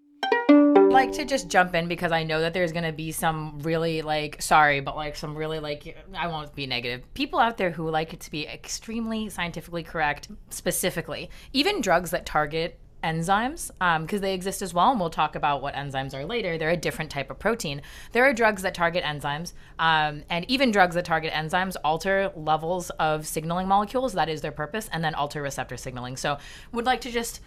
I'd 0.49 0.91
like 0.91 1.11
to 1.13 1.25
just 1.25 1.49
jump 1.49 1.75
in 1.75 1.87
because 1.87 2.11
I 2.11 2.23
know 2.23 2.41
that 2.41 2.55
there's 2.55 2.71
gonna 2.71 2.91
be 2.91 3.11
some 3.11 3.59
really 3.59 4.01
like 4.01 4.41
sorry, 4.41 4.79
but 4.79 4.95
like 4.95 5.15
some 5.15 5.35
really 5.35 5.59
like 5.59 5.95
I 6.17 6.25
won't 6.25 6.55
be 6.55 6.65
negative 6.65 7.13
people 7.13 7.37
out 7.37 7.57
there 7.57 7.69
who 7.69 7.87
like 7.91 8.15
it 8.15 8.19
to 8.21 8.31
be 8.31 8.47
extremely 8.47 9.29
scientifically 9.29 9.83
correct. 9.83 10.29
Specifically, 10.49 11.29
even 11.53 11.79
drugs 11.79 12.09
that 12.09 12.25
target 12.25 12.79
enzymes 13.03 13.71
because 14.01 14.21
they 14.21 14.33
exist 14.33 14.61
as 14.61 14.73
well 14.73 14.91
and 14.91 14.99
we'll 14.99 15.09
talk 15.09 15.35
about 15.35 15.61
what 15.61 15.73
enzymes 15.73 16.13
are 16.13 16.25
later 16.25 16.57
they're 16.57 16.69
a 16.69 16.77
different 16.77 17.09
type 17.09 17.29
of 17.29 17.39
protein 17.39 17.81
there 18.11 18.25
are 18.25 18.33
drugs 18.33 18.61
that 18.61 18.73
target 18.73 19.03
enzymes 19.03 19.53
um, 19.79 20.23
and 20.29 20.49
even 20.49 20.71
drugs 20.71 20.95
that 20.95 21.05
target 21.05 21.31
enzymes 21.33 21.75
alter 21.83 22.31
levels 22.35 22.89
of 22.91 23.25
signaling 23.25 23.67
molecules 23.67 24.13
that 24.13 24.29
is 24.29 24.41
their 24.41 24.51
purpose 24.51 24.89
and 24.91 25.03
then 25.03 25.15
alter 25.15 25.41
receptor 25.41 25.77
signaling 25.77 26.17
so 26.17 26.37
would 26.71 26.85
like 26.85 27.01
to 27.01 27.11
just 27.11 27.41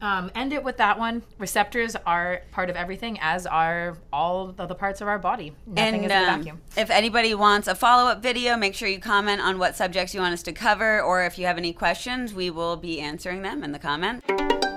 um, 0.00 0.30
end 0.34 0.52
it 0.52 0.62
with 0.62 0.76
that 0.76 0.98
one. 0.98 1.22
Receptors 1.38 1.96
are 2.06 2.42
part 2.50 2.70
of 2.70 2.76
everything, 2.76 3.18
as 3.20 3.46
are 3.46 3.96
all 4.12 4.48
the 4.52 4.74
parts 4.74 5.00
of 5.00 5.08
our 5.08 5.18
body. 5.18 5.54
Nothing 5.66 6.04
is 6.04 6.10
in 6.10 6.16
a 6.16 6.20
um, 6.20 6.38
vacuum. 6.38 6.62
if 6.76 6.90
anybody 6.90 7.34
wants 7.34 7.68
a 7.68 7.74
follow 7.74 8.10
up 8.10 8.22
video, 8.22 8.56
make 8.56 8.74
sure 8.74 8.88
you 8.88 9.00
comment 9.00 9.40
on 9.40 9.58
what 9.58 9.76
subjects 9.76 10.14
you 10.14 10.20
want 10.20 10.34
us 10.34 10.42
to 10.44 10.52
cover, 10.52 11.00
or 11.00 11.24
if 11.24 11.38
you 11.38 11.46
have 11.46 11.58
any 11.58 11.72
questions, 11.72 12.34
we 12.34 12.50
will 12.50 12.76
be 12.76 13.00
answering 13.00 13.42
them 13.42 13.64
in 13.64 13.72
the 13.72 13.78
comment. 13.78 14.24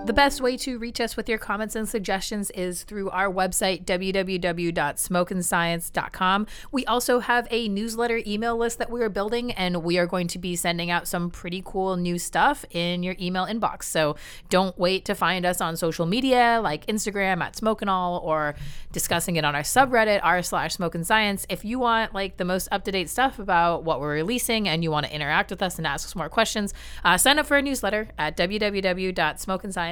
The 0.05 0.13
best 0.13 0.39
way 0.41 0.57
to 0.57 0.77
reach 0.79 0.99
us 0.99 1.15
with 1.15 1.29
your 1.29 1.37
comments 1.37 1.75
and 1.75 1.87
suggestions 1.87 2.49
is 2.51 2.81
through 2.81 3.11
our 3.11 3.31
website, 3.31 3.85
www.smokeandscience.com. 3.85 6.47
We 6.71 6.85
also 6.87 7.19
have 7.19 7.47
a 7.51 7.67
newsletter 7.67 8.19
email 8.25 8.57
list 8.57 8.79
that 8.79 8.89
we 8.89 9.03
are 9.03 9.09
building, 9.09 9.51
and 9.51 9.83
we 9.83 9.99
are 9.99 10.07
going 10.07 10.27
to 10.29 10.39
be 10.39 10.55
sending 10.55 10.89
out 10.89 11.07
some 11.07 11.29
pretty 11.29 11.61
cool 11.63 11.95
new 11.95 12.17
stuff 12.17 12.65
in 12.71 13.03
your 13.03 13.15
email 13.21 13.45
inbox. 13.45 13.83
So 13.83 14.15
don't 14.49 14.75
wait 14.79 15.05
to 15.05 15.13
find 15.13 15.45
us 15.45 15.61
on 15.61 15.77
social 15.77 16.07
media 16.07 16.59
like 16.63 16.87
Instagram 16.87 17.39
at 17.41 17.55
Smoke 17.55 17.83
and 17.83 17.89
All 17.89 18.17
or 18.17 18.55
discussing 18.91 19.35
it 19.35 19.45
on 19.45 19.53
our 19.53 19.61
subreddit, 19.61 20.21
r 20.23 20.41
slash 20.41 20.73
Smoke 20.73 20.95
and 20.95 21.05
Science. 21.05 21.45
If 21.49 21.63
you 21.63 21.77
want 21.77 22.15
like 22.15 22.37
the 22.37 22.45
most 22.45 22.67
up 22.71 22.83
to 22.85 22.91
date 22.91 23.11
stuff 23.11 23.37
about 23.37 23.83
what 23.83 23.99
we're 23.99 24.15
releasing 24.15 24.67
and 24.67 24.83
you 24.83 24.89
want 24.89 25.05
to 25.05 25.13
interact 25.13 25.51
with 25.51 25.61
us 25.61 25.77
and 25.77 25.85
ask 25.85 26.07
us 26.07 26.15
more 26.15 26.29
questions, 26.29 26.73
uh, 27.03 27.15
sign 27.15 27.37
up 27.37 27.45
for 27.45 27.57
a 27.57 27.61
newsletter 27.61 28.07
at 28.17 28.35
www.smokeandscience.com. 28.35 29.88